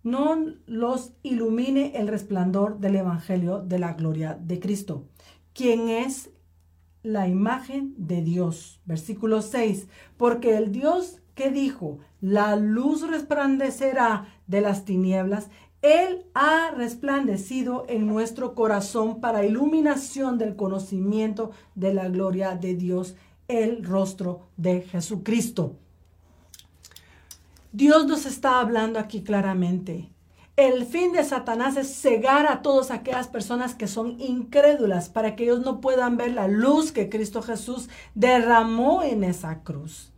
no 0.04 0.38
los 0.66 1.12
ilumine 1.22 1.98
el 1.98 2.08
resplandor 2.08 2.80
del 2.80 2.96
Evangelio 2.96 3.60
de 3.60 3.80
la 3.80 3.94
gloria 3.94 4.40
de 4.42 4.60
Cristo, 4.60 5.04
quien 5.54 5.90
es 5.90 6.30
la 7.06 7.28
imagen 7.28 7.94
de 7.98 8.22
Dios. 8.22 8.82
Versículo 8.86 9.42
6, 9.42 9.88
porque 10.18 10.58
el 10.58 10.72
Dios 10.72 11.22
que 11.36 11.52
dijo, 11.52 12.00
la 12.22 12.56
luz 12.56 13.08
resplandecerá 13.08 14.28
de 14.48 14.62
las 14.62 14.86
tinieblas, 14.86 15.50
Él 15.82 16.26
ha 16.34 16.72
resplandecido 16.72 17.86
en 17.88 18.08
nuestro 18.08 18.56
corazón 18.56 19.22
para 19.22 19.46
iluminación 19.46 20.38
del 20.38 20.56
conocimiento 20.56 21.52
de 21.76 21.94
la 21.94 22.10
gloria 22.10 22.56
de 22.56 22.76
Dios, 22.76 23.16
el 23.48 23.84
rostro 23.84 24.48
de 24.58 24.82
Jesucristo. 24.82 25.76
Dios 27.72 28.08
nos 28.08 28.26
está 28.26 28.62
hablando 28.62 29.00
aquí 29.00 29.22
claramente. 29.22 30.15
El 30.58 30.86
fin 30.86 31.12
de 31.12 31.26
Satanás 31.26 31.76
es 31.76 31.94
cegar 31.94 32.48
a 32.48 32.62
todas 32.62 32.90
aquellas 32.90 33.28
personas 33.28 33.76
que 33.76 33.88
son 33.88 34.22
incrédulas 34.22 35.10
para 35.10 35.36
que 35.36 35.44
ellos 35.44 35.60
no 35.60 35.82
puedan 35.82 36.16
ver 36.16 36.32
la 36.32 36.48
luz 36.48 36.94
que 36.94 37.10
Cristo 37.10 37.42
Jesús 37.42 37.90
derramó 38.14 39.04
en 39.04 39.26
esa 39.26 39.64
cruz. 39.64 40.14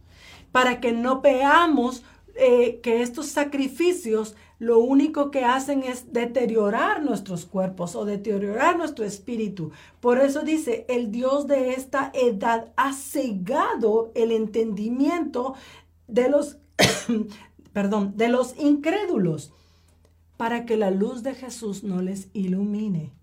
Para 0.52 0.80
que 0.80 0.92
no 0.92 1.22
veamos 1.22 2.04
eh, 2.36 2.82
que 2.84 3.02
estos 3.02 3.30
sacrificios 3.30 4.36
lo 4.60 4.78
único 4.78 5.32
que 5.32 5.44
hacen 5.44 5.82
es 5.82 6.14
deteriorar 6.14 7.04
nuestros 7.04 7.48
cuerpos 7.48 7.96
o 7.96 8.06
deteriorar 8.06 8.78
nuestro 8.78 9.06
espíritu. 9.06 9.72
Por 10.00 10.20
eso 10.20 10.42
dice, 10.42 10.86
el 10.88 11.12
Dios 11.12 11.48
de 11.48 11.72
esta 11.72 12.12
edad 12.14 12.72
ha 12.76 12.94
cegado 12.94 14.12
el 14.14 14.32
entendimiento 14.32 15.56
de 16.08 16.30
los, 16.30 16.58
perdón, 17.74 18.14
de 18.18 18.30
los 18.30 18.56
incrédulos 18.60 19.52
para 20.38 20.66
que 20.66 20.78
la 20.78 20.92
luz 20.92 21.24
de 21.24 21.36
Jesús 21.36 21.84
no 21.84 22.02
les 22.02 22.30
ilumine. 22.34 23.14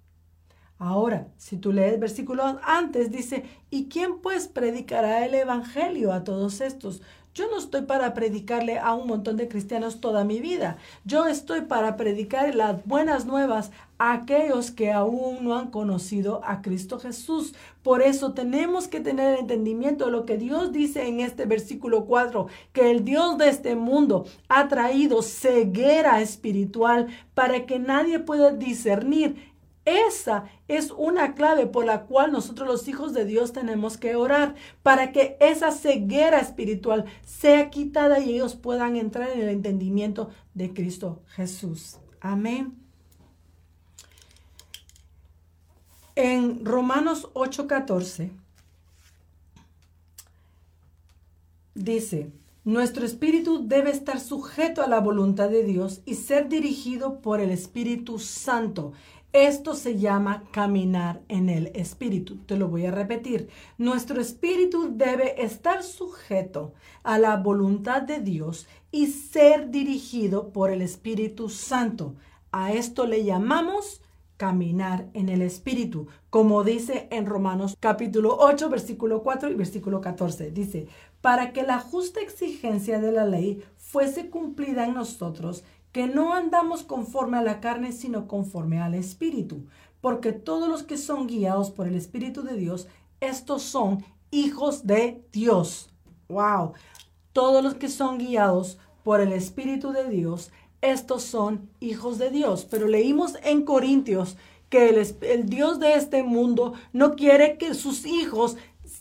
Ahora, 0.78 1.28
si 1.36 1.56
tú 1.56 1.72
lees 1.72 1.98
versículos 2.00 2.56
antes, 2.64 3.10
dice, 3.10 3.44
¿y 3.70 3.88
quién 3.88 4.18
pues 4.20 4.48
predicará 4.48 5.24
el 5.24 5.34
Evangelio 5.34 6.12
a 6.12 6.24
todos 6.24 6.60
estos? 6.60 7.00
Yo 7.34 7.50
no 7.50 7.58
estoy 7.58 7.82
para 7.82 8.14
predicarle 8.14 8.78
a 8.78 8.94
un 8.94 9.08
montón 9.08 9.36
de 9.36 9.48
cristianos 9.48 10.00
toda 10.00 10.22
mi 10.22 10.38
vida. 10.38 10.76
Yo 11.04 11.26
estoy 11.26 11.62
para 11.62 11.96
predicar 11.96 12.54
las 12.54 12.86
buenas 12.86 13.26
nuevas 13.26 13.72
a 13.98 14.12
aquellos 14.12 14.70
que 14.70 14.92
aún 14.92 15.42
no 15.42 15.56
han 15.56 15.72
conocido 15.72 16.42
a 16.44 16.62
Cristo 16.62 17.00
Jesús. 17.00 17.52
Por 17.82 18.02
eso 18.02 18.34
tenemos 18.34 18.86
que 18.86 19.00
tener 19.00 19.36
entendimiento 19.36 20.04
de 20.04 20.12
lo 20.12 20.26
que 20.26 20.38
Dios 20.38 20.70
dice 20.70 21.08
en 21.08 21.18
este 21.18 21.44
versículo 21.44 22.04
4, 22.04 22.46
que 22.72 22.92
el 22.92 23.04
Dios 23.04 23.36
de 23.36 23.48
este 23.48 23.74
mundo 23.74 24.26
ha 24.48 24.68
traído 24.68 25.20
ceguera 25.20 26.20
espiritual 26.20 27.08
para 27.34 27.66
que 27.66 27.80
nadie 27.80 28.20
pueda 28.20 28.52
discernir 28.52 29.53
esa 29.84 30.44
es 30.66 30.90
una 30.90 31.34
clave 31.34 31.66
por 31.66 31.84
la 31.84 32.02
cual 32.06 32.32
nosotros 32.32 32.66
los 32.66 32.88
hijos 32.88 33.12
de 33.12 33.24
Dios 33.24 33.52
tenemos 33.52 33.98
que 33.98 34.16
orar 34.16 34.54
para 34.82 35.12
que 35.12 35.36
esa 35.40 35.72
ceguera 35.72 36.40
espiritual 36.40 37.04
sea 37.24 37.70
quitada 37.70 38.20
y 38.20 38.34
ellos 38.34 38.54
puedan 38.54 38.96
entrar 38.96 39.30
en 39.30 39.42
el 39.42 39.48
entendimiento 39.48 40.30
de 40.54 40.72
Cristo 40.72 41.22
Jesús. 41.28 41.98
Amén. 42.20 42.78
En 46.16 46.64
Romanos 46.64 47.28
8:14 47.34 48.30
dice, 51.74 52.30
nuestro 52.64 53.04
espíritu 53.04 53.68
debe 53.68 53.90
estar 53.90 54.18
sujeto 54.20 54.82
a 54.82 54.86
la 54.86 54.98
voluntad 55.00 55.50
de 55.50 55.64
Dios 55.64 56.00
y 56.06 56.14
ser 56.14 56.48
dirigido 56.48 57.20
por 57.20 57.40
el 57.40 57.50
Espíritu 57.50 58.18
Santo. 58.18 58.92
Esto 59.34 59.74
se 59.74 59.98
llama 59.98 60.44
caminar 60.52 61.20
en 61.26 61.48
el 61.48 61.72
Espíritu. 61.74 62.36
Te 62.46 62.56
lo 62.56 62.68
voy 62.68 62.86
a 62.86 62.92
repetir. 62.92 63.48
Nuestro 63.78 64.20
espíritu 64.20 64.90
debe 64.92 65.42
estar 65.42 65.82
sujeto 65.82 66.72
a 67.02 67.18
la 67.18 67.36
voluntad 67.38 68.02
de 68.02 68.20
Dios 68.20 68.68
y 68.92 69.08
ser 69.08 69.72
dirigido 69.72 70.52
por 70.52 70.70
el 70.70 70.82
Espíritu 70.82 71.48
Santo. 71.48 72.14
A 72.52 72.74
esto 72.74 73.08
le 73.08 73.24
llamamos 73.24 74.02
caminar 74.36 75.08
en 75.14 75.28
el 75.28 75.42
Espíritu, 75.42 76.06
como 76.30 76.62
dice 76.62 77.08
en 77.10 77.26
Romanos 77.26 77.76
capítulo 77.80 78.36
8, 78.38 78.68
versículo 78.68 79.24
4 79.24 79.50
y 79.50 79.54
versículo 79.54 80.00
14. 80.00 80.52
Dice, 80.52 80.86
para 81.20 81.52
que 81.52 81.64
la 81.64 81.80
justa 81.80 82.20
exigencia 82.20 83.00
de 83.00 83.10
la 83.10 83.24
ley 83.24 83.64
fuese 83.76 84.30
cumplida 84.30 84.86
en 84.86 84.94
nosotros, 84.94 85.64
que 85.94 86.08
no 86.08 86.34
andamos 86.34 86.82
conforme 86.82 87.38
a 87.38 87.42
la 87.42 87.60
carne, 87.60 87.92
sino 87.92 88.26
conforme 88.26 88.80
al 88.80 88.94
Espíritu, 88.94 89.68
porque 90.00 90.32
todos 90.32 90.68
los 90.68 90.82
que 90.82 90.98
son 90.98 91.28
guiados 91.28 91.70
por 91.70 91.86
el 91.86 91.94
Espíritu 91.94 92.42
de 92.42 92.56
Dios, 92.56 92.88
estos 93.20 93.62
son 93.62 94.04
hijos 94.32 94.88
de 94.88 95.24
Dios. 95.30 95.94
¡Wow! 96.28 96.72
Todos 97.32 97.62
los 97.62 97.74
que 97.74 97.88
son 97.88 98.18
guiados 98.18 98.76
por 99.04 99.20
el 99.20 99.32
Espíritu 99.32 99.92
de 99.92 100.08
Dios, 100.08 100.50
estos 100.80 101.22
son 101.22 101.70
hijos 101.78 102.18
de 102.18 102.30
Dios. 102.30 102.66
Pero 102.68 102.88
leímos 102.88 103.36
en 103.44 103.62
Corintios 103.62 104.36
que 104.70 104.88
el, 104.88 105.16
el 105.20 105.48
Dios 105.48 105.78
de 105.78 105.94
este 105.94 106.24
mundo 106.24 106.72
no 106.92 107.14
quiere 107.14 107.56
que 107.56 107.72
sus 107.72 108.04
hijos 108.04 108.56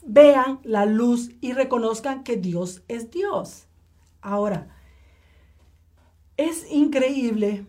vean 0.05 0.59
la 0.61 0.85
luz 0.85 1.31
y 1.41 1.53
reconozcan 1.53 2.23
que 2.23 2.37
Dios 2.37 2.83
es 2.87 3.09
Dios. 3.09 3.65
Ahora, 4.21 4.72
es 6.37 6.71
increíble, 6.71 7.65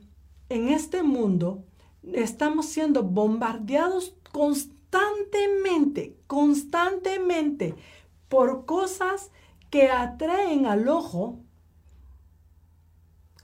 en 0.49 0.69
este 0.69 1.03
mundo 1.03 1.65
estamos 2.13 2.67
siendo 2.67 3.03
bombardeados 3.03 4.15
constantemente, 4.33 6.17
constantemente 6.27 7.75
por 8.29 8.65
cosas 8.65 9.31
que 9.71 9.91
atraen 9.91 10.67
al 10.67 10.89
ojo, 10.89 11.39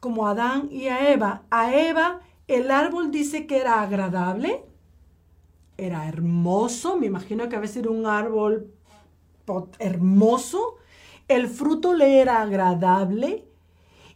como 0.01 0.27
Adán 0.27 0.69
y 0.71 0.89
a 0.89 1.13
Eva. 1.13 1.43
A 1.51 1.75
Eva 1.75 2.21
El 2.47 2.71
árbol 2.71 3.11
dice 3.13 3.47
que 3.47 3.59
era 3.59 3.81
agradable, 3.81 4.65
era 5.77 6.09
hermoso, 6.09 6.97
me 6.97 7.07
imagino 7.07 7.49
que 7.49 7.57
a 7.57 7.61
veces 7.61 7.79
era 7.79 7.91
un 7.91 8.07
árbol 8.07 8.73
hermoso, 9.79 10.77
el 11.29 11.49
fruto 11.49 11.95
le 11.95 12.21
era 12.21 12.43
agradable 12.43 13.45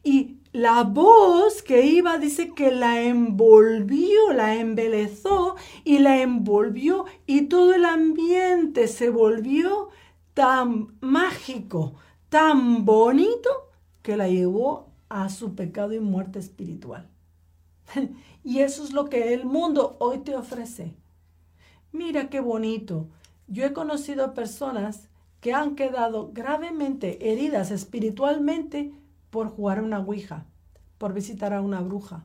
y 0.02 0.38
la 0.54 0.84
voz 0.84 1.62
que 1.62 1.84
iba 1.84 2.16
dice 2.18 2.54
que 2.54 2.70
la 2.70 3.02
envolvió, 3.02 4.32
la 4.32 4.54
embelezó 4.54 5.56
y 5.82 5.98
la 5.98 6.22
envolvió 6.22 7.06
y 7.26 7.46
todo 7.46 7.74
el 7.74 7.84
ambiente 7.84 8.86
se 8.86 9.10
volvió 9.10 9.88
tan 10.32 10.96
mágico, 11.00 11.96
tan 12.28 12.84
bonito 12.84 13.50
que 14.02 14.16
la 14.16 14.28
llevó 14.28 14.92
a 15.08 15.28
su 15.28 15.56
pecado 15.56 15.92
y 15.92 15.98
muerte 15.98 16.38
espiritual. 16.38 17.10
y 18.44 18.60
eso 18.60 18.84
es 18.84 18.92
lo 18.92 19.06
que 19.06 19.34
el 19.34 19.46
mundo 19.46 19.96
hoy 19.98 20.18
te 20.18 20.36
ofrece. 20.36 20.94
Mira 21.90 22.30
qué 22.30 22.38
bonito. 22.38 23.08
Yo 23.48 23.66
he 23.66 23.72
conocido 23.72 24.34
personas 24.34 25.08
que 25.40 25.52
han 25.52 25.74
quedado 25.74 26.30
gravemente 26.32 27.32
heridas 27.32 27.72
espiritualmente 27.72 28.92
por 29.34 29.48
jugar 29.48 29.80
a 29.80 29.82
una 29.82 29.98
ouija, 29.98 30.46
por 30.96 31.12
visitar 31.12 31.52
a 31.52 31.60
una 31.60 31.80
bruja. 31.80 32.24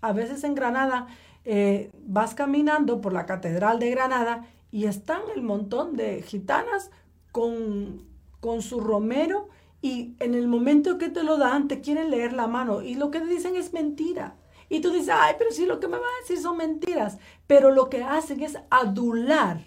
A 0.00 0.14
veces 0.14 0.44
en 0.44 0.54
Granada 0.54 1.06
eh, 1.44 1.90
vas 2.06 2.34
caminando 2.34 3.02
por 3.02 3.12
la 3.12 3.26
Catedral 3.26 3.78
de 3.78 3.90
Granada 3.90 4.46
y 4.70 4.86
están 4.86 5.20
el 5.36 5.42
montón 5.42 5.94
de 5.94 6.22
gitanas 6.22 6.90
con, 7.32 8.06
con 8.40 8.62
su 8.62 8.80
romero 8.80 9.50
y 9.82 10.16
en 10.20 10.34
el 10.34 10.48
momento 10.48 10.96
que 10.96 11.10
te 11.10 11.22
lo 11.22 11.36
dan 11.36 11.68
te 11.68 11.82
quieren 11.82 12.10
leer 12.10 12.32
la 12.32 12.46
mano 12.46 12.80
y 12.80 12.94
lo 12.94 13.10
que 13.10 13.20
te 13.20 13.26
dicen 13.26 13.54
es 13.54 13.74
mentira. 13.74 14.36
Y 14.70 14.80
tú 14.80 14.90
dices, 14.90 15.10
ay, 15.12 15.34
pero 15.36 15.50
si 15.50 15.66
lo 15.66 15.80
que 15.80 15.88
me 15.88 15.98
va 15.98 16.06
a 16.06 16.22
decir 16.22 16.38
son 16.38 16.56
mentiras. 16.56 17.18
Pero 17.46 17.72
lo 17.72 17.90
que 17.90 18.04
hacen 18.04 18.42
es 18.42 18.56
adular 18.70 19.66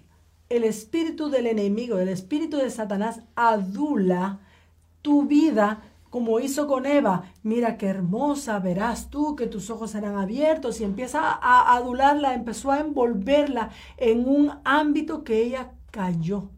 el 0.50 0.64
espíritu 0.64 1.30
del 1.30 1.46
enemigo, 1.46 2.00
el 2.00 2.10
espíritu 2.10 2.58
de 2.58 2.72
Satanás 2.72 3.22
adula 3.36 4.40
tu 5.04 5.28
vida 5.28 5.84
como 6.12 6.42
hizo 6.42 6.68
con 6.68 6.86
Eva. 6.86 7.24
Mira 7.42 7.78
qué 7.78 7.88
hermosa, 7.88 8.60
verás 8.60 9.10
tú 9.10 9.36
que 9.36 9.48
tus 9.48 9.72
ojos 9.72 9.92
serán 9.92 10.18
abiertos 10.18 10.80
y 10.80 10.84
empieza 10.84 11.22
a 11.22 11.76
adularla, 11.76 12.36
empezó 12.36 12.70
a 12.70 12.82
envolverla 12.82 13.72
en 13.98 14.28
un 14.28 14.52
ámbito 14.64 15.24
que 15.24 15.42
ella 15.42 15.72
cayó, 15.90 16.50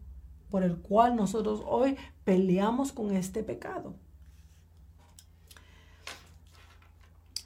por 0.49 0.63
el 0.63 0.77
cual 0.77 1.15
nosotros 1.15 1.61
hoy 1.65 1.95
peleamos 2.25 2.91
con 2.91 3.15
este 3.15 3.43
pecado. 3.43 3.93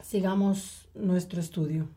Sigamos 0.02 0.88
nuestro 0.96 1.42
estudio. 1.42 1.90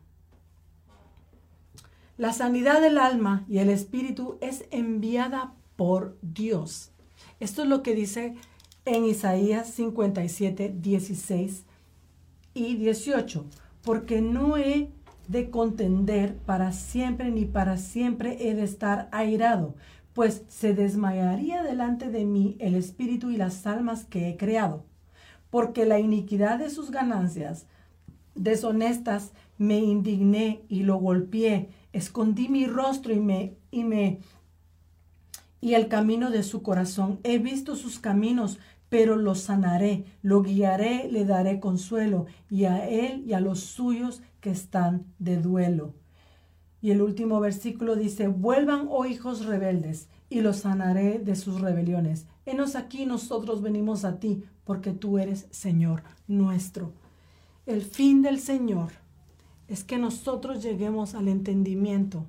La 2.17 2.33
sanidad 2.33 2.81
del 2.81 2.97
alma 2.97 3.45
y 3.47 3.59
el 3.59 3.69
espíritu 3.69 4.37
es 4.41 4.65
enviada 4.71 5.53
por 5.77 6.17
Dios. 6.21 6.91
Esto 7.39 7.63
es 7.63 7.69
lo 7.69 7.81
que 7.81 7.95
dice 7.95 8.35
en 8.85 9.05
Isaías 9.05 9.69
57, 9.71 10.75
16 10.79 11.63
y 12.53 12.75
18. 12.75 13.45
Porque 13.83 14.21
no 14.21 14.57
he 14.57 14.89
de 15.27 15.49
contender 15.49 16.35
para 16.37 16.71
siempre 16.71 17.31
ni 17.31 17.45
para 17.45 17.77
siempre 17.77 18.49
he 18.49 18.53
de 18.53 18.63
estar 18.63 19.07
airado, 19.11 19.75
pues 20.13 20.43
se 20.47 20.73
desmayaría 20.73 21.63
delante 21.63 22.09
de 22.09 22.25
mí 22.25 22.57
el 22.59 22.75
espíritu 22.75 23.29
y 23.29 23.37
las 23.37 23.65
almas 23.65 24.05
que 24.05 24.29
he 24.29 24.37
creado. 24.37 24.85
Porque 25.49 25.85
la 25.85 25.99
iniquidad 25.99 26.59
de 26.59 26.69
sus 26.69 26.91
ganancias 26.91 27.65
deshonestas 28.35 29.31
me 29.57 29.79
indigné 29.79 30.63
y 30.67 30.83
lo 30.83 30.97
golpeé 30.97 31.69
escondí 31.93 32.47
mi 32.47 32.65
rostro 32.65 33.13
y 33.13 33.19
me, 33.19 33.57
y 33.69 33.83
me, 33.83 34.19
y 35.61 35.75
el 35.75 35.87
camino 35.87 36.31
de 36.31 36.43
su 36.43 36.63
corazón. 36.63 37.19
He 37.23 37.37
visto 37.37 37.75
sus 37.75 37.99
caminos, 37.99 38.59
pero 38.89 39.15
lo 39.15 39.35
sanaré, 39.35 40.03
lo 40.21 40.41
guiaré, 40.41 41.09
le 41.09 41.23
daré 41.23 41.59
consuelo, 41.59 42.25
y 42.49 42.65
a 42.65 42.89
él 42.89 43.23
y 43.25 43.33
a 43.33 43.39
los 43.39 43.61
suyos 43.61 44.21
que 44.41 44.49
están 44.49 45.05
de 45.19 45.37
duelo. 45.37 45.93
Y 46.81 46.89
el 46.91 47.01
último 47.01 47.39
versículo 47.39 47.95
dice, 47.95 48.27
vuelvan, 48.27 48.87
oh 48.89 49.05
hijos 49.05 49.45
rebeldes, 49.45 50.09
y 50.29 50.41
los 50.41 50.57
sanaré 50.57 51.19
de 51.19 51.35
sus 51.35 51.61
rebeliones. 51.61 52.25
Henos 52.45 52.75
aquí 52.75 53.05
nosotros 53.05 53.61
venimos 53.61 54.03
a 54.03 54.19
ti, 54.19 54.43
porque 54.65 54.91
tú 54.91 55.19
eres 55.19 55.47
Señor 55.51 56.03
nuestro. 56.27 56.93
El 57.65 57.81
fin 57.83 58.23
del 58.23 58.39
Señor 58.39 58.91
es 59.67 59.83
que 59.83 59.97
nosotros 59.97 60.63
lleguemos 60.63 61.13
al 61.13 61.27
entendimiento 61.27 62.25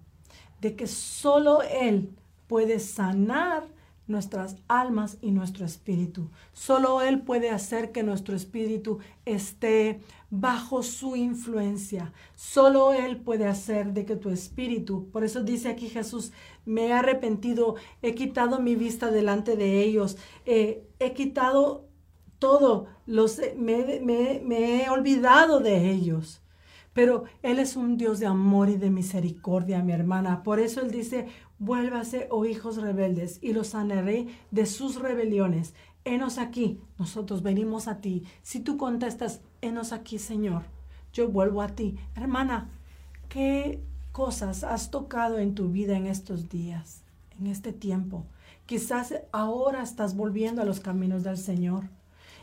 de 0.61 0.77
que 0.77 0.87
solo 0.87 1.63
Él 1.63 2.11
puede 2.53 2.81
sanar 2.81 3.67
nuestras 4.07 4.57
almas 4.69 5.17
y 5.23 5.31
nuestro 5.31 5.65
espíritu. 5.65 6.29
Solo 6.53 7.01
Él 7.01 7.23
puede 7.23 7.49
hacer 7.49 7.93
que 7.93 8.03
nuestro 8.03 8.37
espíritu 8.37 8.99
esté 9.25 10.01
bajo 10.29 10.83
su 10.83 11.17
influencia. 11.17 12.13
Solo 12.35 12.93
Él 12.93 13.17
puede 13.17 13.47
hacer 13.47 13.95
de 13.95 14.05
que 14.05 14.17
tu 14.17 14.29
espíritu, 14.29 15.09
por 15.11 15.25
eso 15.25 15.43
dice 15.43 15.71
aquí 15.71 15.89
Jesús, 15.89 16.35
me 16.67 16.89
he 16.89 16.93
arrepentido, 16.93 17.77
he 18.03 18.15
quitado 18.15 18.61
mi 18.61 18.77
vista 18.77 19.11
delante 19.11 19.57
de 19.57 19.83
ellos, 19.83 20.19
eh, 20.45 20.87
he 20.99 21.15
quitado 21.15 21.89
todo, 22.39 22.87
los, 23.07 23.41
me, 23.57 23.99
me 24.03 24.85
he 24.85 24.91
olvidado 24.91 25.61
de 25.61 25.91
ellos. 25.91 26.42
Pero 26.93 27.25
Él 27.43 27.59
es 27.59 27.77
un 27.77 27.97
Dios 27.97 28.19
de 28.19 28.27
amor 28.27 28.69
y 28.69 28.77
de 28.77 28.91
misericordia, 28.91 29.83
mi 29.83 29.93
hermana. 29.93 30.43
Por 30.43 30.61
eso 30.61 30.81
Él 30.81 30.91
dice, 30.91 31.27
vuélvase, 31.59 32.29
oh 32.31 32.45
hijos 32.45 32.77
rebeldes, 32.77 33.39
y 33.43 33.53
los 33.53 33.69
sanaré 33.69 34.27
de 34.51 34.67
sus 34.67 35.01
rebeliones. 35.01 35.75
Henos 36.05 36.39
aquí, 36.39 36.81
nosotros 36.99 37.43
venimos 37.43 37.89
a 37.89 38.01
ti. 38.01 38.25
Si 38.43 38.61
tú 38.61 38.77
contestas, 38.77 39.41
henos 39.61 39.93
aquí, 39.93 40.19
Señor, 40.19 40.65
yo 41.13 41.29
vuelvo 41.29 41.63
a 41.63 41.69
ti. 41.69 41.97
Hermana, 42.17 42.71
¿qué 43.29 43.83
cosas 44.11 44.65
has 44.65 44.91
tocado 44.91 45.39
en 45.39 45.55
tu 45.55 45.69
vida 45.69 45.97
en 45.97 46.07
estos 46.07 46.49
días, 46.49 47.05
en 47.39 47.47
este 47.47 47.73
tiempo? 47.73 48.27
Quizás 48.67 49.15
ahora 49.33 49.83
estás 49.83 50.17
volviendo 50.17 50.63
a 50.63 50.65
los 50.65 50.81
caminos 50.81 51.23
del 51.23 51.39
Señor. 51.39 51.85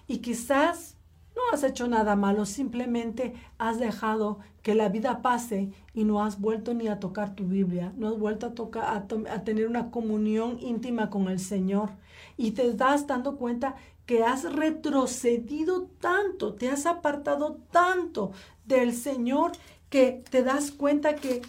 Y 0.07 0.19
quizás 0.19 0.95
no 1.39 1.55
has 1.55 1.63
hecho 1.63 1.87
nada 1.87 2.15
malo, 2.15 2.45
simplemente 2.45 3.33
has 3.57 3.79
dejado 3.79 4.39
que 4.61 4.75
la 4.75 4.89
vida 4.89 5.21
pase 5.21 5.71
y 5.93 6.03
no 6.03 6.23
has 6.23 6.39
vuelto 6.39 6.73
ni 6.73 6.87
a 6.87 6.99
tocar 6.99 7.35
tu 7.35 7.45
Biblia, 7.45 7.93
no 7.97 8.09
has 8.09 8.19
vuelto 8.19 8.47
a, 8.47 8.53
tocar, 8.53 9.07
a, 9.29 9.43
tener 9.43 9.67
una 9.67 9.89
comunión 9.89 10.59
íntima 10.59 11.09
con 11.09 11.29
el 11.29 11.39
Señor. 11.39 11.91
Y 12.37 12.51
te 12.51 12.73
das 12.73 13.07
dando 13.07 13.37
cuenta 13.37 13.75
que 14.05 14.23
has 14.23 14.51
retrocedido 14.51 15.87
tanto, 15.99 16.55
te 16.55 16.69
has 16.69 16.85
apartado 16.85 17.59
tanto 17.71 18.31
del 18.65 18.93
Señor 18.93 19.53
que 19.89 20.23
te 20.29 20.43
das 20.43 20.71
cuenta 20.71 21.15
que 21.15 21.41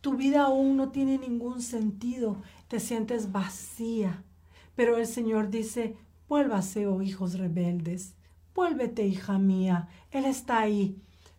tu 0.00 0.14
vida 0.14 0.42
aún 0.42 0.76
no 0.76 0.90
tiene 0.90 1.18
ningún 1.18 1.62
sentido, 1.62 2.36
te 2.68 2.80
sientes 2.80 3.32
vacía. 3.32 4.22
Pero 4.74 4.96
el 4.96 5.06
Señor 5.06 5.50
dice, 5.50 5.96
vuélvase, 6.28 6.86
oh 6.86 7.02
hijos 7.02 7.38
rebeldes, 7.38 8.14
Vuélvete, 8.58 9.06
hija 9.06 9.38
mía, 9.38 9.88
Él 10.10 10.24
está 10.24 10.58
ahí 10.58 10.96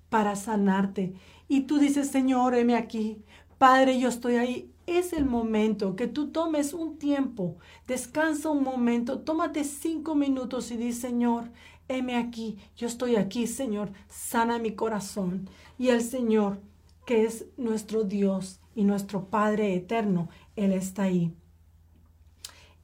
para 0.08 0.38
sanarte. 0.38 1.16
Y 1.50 1.64
tú 1.64 1.78
dices, 1.78 2.08
Señor, 2.08 2.56
heme 2.56 2.78
aquí. 2.78 3.26
Padre, 3.58 4.00
yo 4.00 4.08
estoy 4.08 4.36
ahí. 4.36 4.72
Es 4.88 5.12
el 5.12 5.26
momento 5.26 5.98
que 5.98 6.08
tú 6.08 6.32
tomes 6.32 6.74
un 6.74 6.98
tiempo, 6.98 7.58
descansa 7.88 8.50
un 8.50 8.64
momento, 8.64 9.20
tómate 9.20 9.66
cinco 9.66 10.16
minutos 10.16 10.72
y 10.72 10.78
di, 10.78 10.94
Señor, 10.94 11.52
heme 11.90 12.16
aquí, 12.16 12.58
yo 12.78 12.88
estoy 12.88 13.18
aquí, 13.18 13.48
Señor, 13.48 13.92
sana 14.08 14.58
mi 14.58 14.72
corazón. 14.72 15.50
Y 15.78 15.90
el 15.90 16.02
Señor, 16.02 16.62
que 17.06 17.26
es 17.26 17.48
nuestro 17.58 18.06
Dios 18.06 18.62
y 18.76 18.86
nuestro 18.86 19.26
Padre 19.26 19.76
eterno, 19.76 20.30
Él 20.56 20.72
está 20.72 21.04
ahí. 21.04 21.34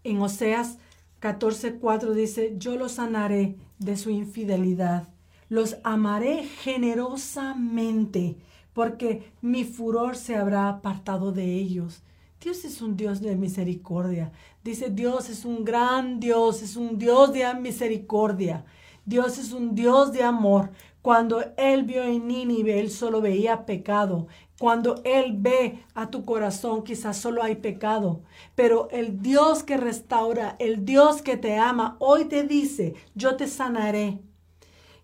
En 0.04 0.20
Oseas 0.20 0.78
14:4 1.26 2.14
dice, 2.14 2.54
yo 2.60 2.76
los 2.76 2.94
sanaré 2.94 3.56
de 3.80 3.98
su 3.98 4.12
infidelidad, 4.12 5.08
los 5.50 5.78
amaré 5.84 6.44
generosamente, 6.44 8.38
porque 8.74 9.32
mi 9.42 9.64
furor 9.64 10.18
se 10.18 10.36
habrá 10.36 10.70
apartado 10.70 11.32
de 11.32 11.56
ellos. 11.56 12.04
Dios 12.40 12.64
es 12.64 12.80
un 12.80 12.96
Dios 12.96 13.22
de 13.22 13.36
misericordia. 13.36 14.32
Dice, 14.64 14.92
Dios 14.92 15.32
es 15.32 15.46
un 15.46 15.66
gran 15.66 16.20
Dios, 16.20 16.62
es 16.62 16.76
un 16.76 17.00
Dios 17.00 17.34
de 17.34 17.52
misericordia. 17.56 18.64
Dios 19.04 19.40
es 19.40 19.52
un 19.52 19.74
Dios 19.74 20.12
de 20.12 20.22
amor. 20.22 20.70
Cuando 21.06 21.44
Él 21.58 21.84
vio 21.84 22.02
en 22.02 22.28
Nínive, 22.28 22.80
Él 22.80 22.90
solo 22.90 23.22
veía 23.22 23.68
pecado. 23.68 24.26
Cuando 24.58 25.04
Él 25.04 25.36
ve 25.38 25.84
a 25.94 26.10
tu 26.10 26.26
corazón, 26.26 26.84
quizás 26.84 27.16
solo 27.16 27.44
hay 27.44 27.58
pecado. 27.58 28.24
Pero 28.56 28.90
el 28.90 29.22
Dios 29.22 29.62
que 29.62 29.78
restaura, 29.78 30.56
el 30.58 30.84
Dios 30.84 31.22
que 31.22 31.38
te 31.38 31.60
ama, 31.60 31.96
hoy 32.00 32.26
te 32.26 32.42
dice, 32.42 32.96
yo 33.14 33.36
te 33.36 33.46
sanaré 33.46 34.18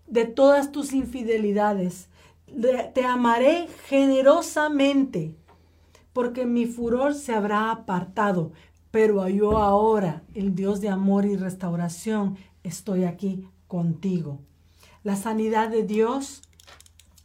de 0.08 0.26
todas 0.26 0.72
tus 0.72 0.92
infidelidades. 0.92 2.10
te 2.96 3.06
amaré 3.06 3.68
generosamente, 3.88 5.36
porque 6.14 6.48
mi 6.48 6.66
furor 6.66 7.14
se 7.14 7.36
habrá 7.36 7.70
apartado, 7.70 8.54
pero 8.90 9.30
yo 9.30 9.60
ahora, 9.60 10.24
el 10.34 10.56
Dios 10.56 10.82
de 10.82 10.90
amor 10.90 11.26
y 11.26 11.36
restauración, 11.36 12.38
estoy 12.64 13.04
aquí 13.04 13.48
contigo. 13.68 14.40
La 15.04 15.16
sanidad 15.16 15.70
de 15.70 15.84
Dios 15.84 16.44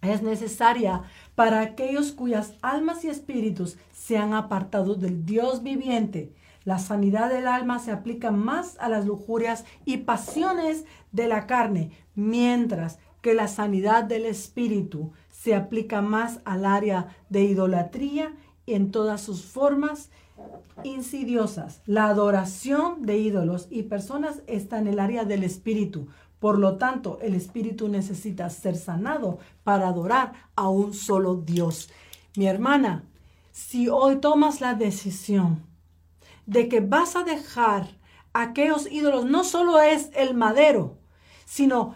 es 0.01 0.23
necesaria 0.23 1.03
para 1.35 1.61
aquellos 1.61 2.13
cuyas 2.13 2.55
almas 2.63 3.05
y 3.05 3.09
espíritus 3.09 3.77
se 3.93 4.17
han 4.17 4.33
apartado 4.33 4.95
del 4.95 5.27
Dios 5.27 5.63
viviente. 5.63 6.33
La 6.65 6.79
sanidad 6.79 7.29
del 7.29 7.47
alma 7.47 7.79
se 7.79 7.93
aplica 7.93 8.31
más 8.31 8.79
a 8.81 8.89
las 8.89 9.05
lujurias 9.07 9.65
y 9.85 9.99
pasiones 9.99 10.85
de 11.13 11.29
la 11.29 11.47
carne, 11.47 11.91
mientras 12.15 12.99
que 13.21 13.35
la 13.35 13.47
sanidad 13.47 14.05
del 14.05 14.25
espíritu 14.25 15.13
se 15.31 15.55
aplica 15.55 16.01
más 16.01 16.41
al 16.45 16.65
área 16.65 17.15
de 17.29 17.45
idolatría 17.45 18.35
en 18.67 18.91
todas 18.91 19.21
sus 19.21 19.45
formas 19.45 20.11
insidiosas. 20.83 21.83
La 21.87 22.07
adoración 22.07 23.03
de 23.03 23.19
ídolos 23.19 23.69
y 23.71 23.85
personas 23.85 24.43
está 24.47 24.79
en 24.79 24.87
el 24.87 24.99
área 24.99 25.25
del 25.25 25.45
espíritu. 25.45 26.09
Por 26.39 26.59
lo 26.59 26.77
tanto, 26.77 27.19
el 27.23 27.35
espíritu 27.35 27.89
necesita 27.89 28.51
ser 28.51 28.77
sanado 28.77 29.39
para 29.65 29.89
adorar 29.89 30.33
a 30.55 30.69
un 30.69 30.93
solo 30.93 31.37
Dios. 31.37 31.91
Mi 32.37 32.47
hermana, 32.47 33.05
si 33.53 33.89
hoy 33.89 34.17
tomas 34.17 34.61
la 34.61 34.75
decisión 34.75 35.65
de 36.45 36.69
que 36.69 36.81
vas 36.81 37.17
a 37.17 37.25
dejar 37.25 37.89
aquellos 38.35 38.91
ídolos, 38.91 39.25
no 39.25 39.45
solo 39.45 39.81
es 39.81 40.11
el 40.15 40.35
madero, 40.35 40.99
sino 41.47 41.95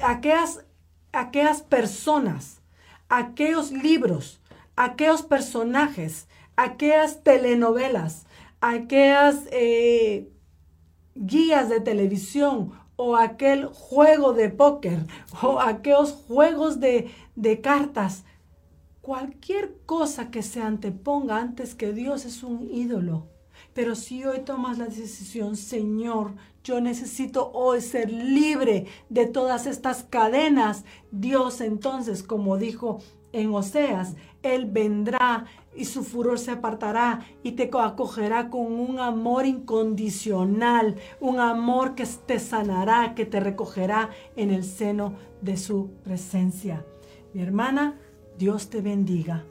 aquellas, 0.00 0.64
aquellas 1.12 1.60
personas, 1.60 2.62
aquellos 3.10 3.72
libros, 3.72 4.40
aquellos 4.74 5.22
personajes, 5.22 6.28
aquellas 6.56 7.22
telenovelas, 7.22 8.24
aquellas 8.62 9.40
eh, 9.50 10.30
guías 11.14 11.68
de 11.68 11.80
televisión 11.80 12.72
o 13.04 13.16
aquel 13.16 13.66
juego 13.66 14.32
de 14.32 14.48
póker 14.48 15.00
o 15.42 15.58
aquellos 15.58 16.12
juegos 16.28 16.78
de, 16.78 17.10
de 17.34 17.60
cartas. 17.60 18.24
Cualquier 19.00 19.74
cosa 19.86 20.30
que 20.30 20.42
se 20.44 20.62
anteponga 20.62 21.38
antes 21.38 21.74
que 21.74 21.92
Dios 21.92 22.24
es 22.24 22.44
un 22.44 22.68
ídolo. 22.70 23.26
Pero 23.74 23.96
si 23.96 24.24
hoy 24.24 24.42
tomas 24.44 24.78
la 24.78 24.86
decisión, 24.86 25.56
Señor, 25.56 26.34
yo 26.62 26.80
necesito 26.80 27.50
hoy 27.52 27.80
ser 27.80 28.08
libre 28.08 28.86
de 29.08 29.26
todas 29.26 29.66
estas 29.66 30.04
cadenas, 30.04 30.84
Dios 31.10 31.60
entonces, 31.60 32.22
como 32.22 32.56
dijo 32.56 33.00
en 33.32 33.52
Oseas, 33.52 34.14
Él 34.44 34.66
vendrá 34.66 35.46
y 35.74 35.84
su 35.86 36.04
furor 36.04 36.38
se 36.38 36.50
apartará 36.50 37.26
y 37.42 37.52
te 37.52 37.70
acogerá 37.72 38.50
con 38.50 38.72
un 38.72 38.98
amor 38.98 39.46
incondicional, 39.46 40.96
un 41.20 41.40
amor 41.40 41.94
que 41.94 42.06
te 42.26 42.38
sanará, 42.38 43.14
que 43.14 43.26
te 43.26 43.40
recogerá 43.40 44.10
en 44.36 44.50
el 44.50 44.64
seno 44.64 45.14
de 45.40 45.56
su 45.56 45.90
presencia. 46.04 46.84
Mi 47.32 47.42
hermana, 47.42 47.98
Dios 48.38 48.68
te 48.68 48.80
bendiga. 48.80 49.44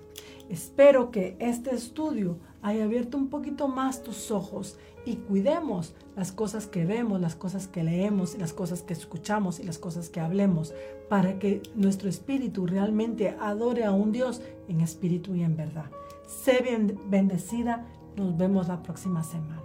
Espero 0.49 1.11
que 1.11 1.37
este 1.39 1.73
estudio 1.73 2.37
haya 2.61 2.83
abierto 2.83 3.17
un 3.17 3.29
poquito 3.29 3.67
más 3.67 4.03
tus 4.03 4.31
ojos 4.31 4.77
y 5.05 5.15
cuidemos 5.15 5.95
las 6.15 6.31
cosas 6.31 6.67
que 6.67 6.85
vemos, 6.85 7.19
las 7.19 7.35
cosas 7.35 7.67
que 7.67 7.83
leemos, 7.83 8.37
las 8.37 8.53
cosas 8.53 8.83
que 8.83 8.93
escuchamos 8.93 9.59
y 9.59 9.63
las 9.63 9.79
cosas 9.79 10.09
que 10.09 10.19
hablemos, 10.19 10.73
para 11.09 11.39
que 11.39 11.63
nuestro 11.75 12.09
espíritu 12.09 12.67
realmente 12.67 13.35
adore 13.39 13.83
a 13.85 13.91
un 13.91 14.11
Dios 14.11 14.41
en 14.67 14.81
espíritu 14.81 15.35
y 15.35 15.43
en 15.43 15.55
verdad. 15.55 15.89
Sé 16.31 16.61
bien 16.63 16.97
bendecida, 17.07 17.85
nos 18.15 18.35
vemos 18.37 18.67
la 18.67 18.81
próxima 18.81 19.21
semana. 19.21 19.61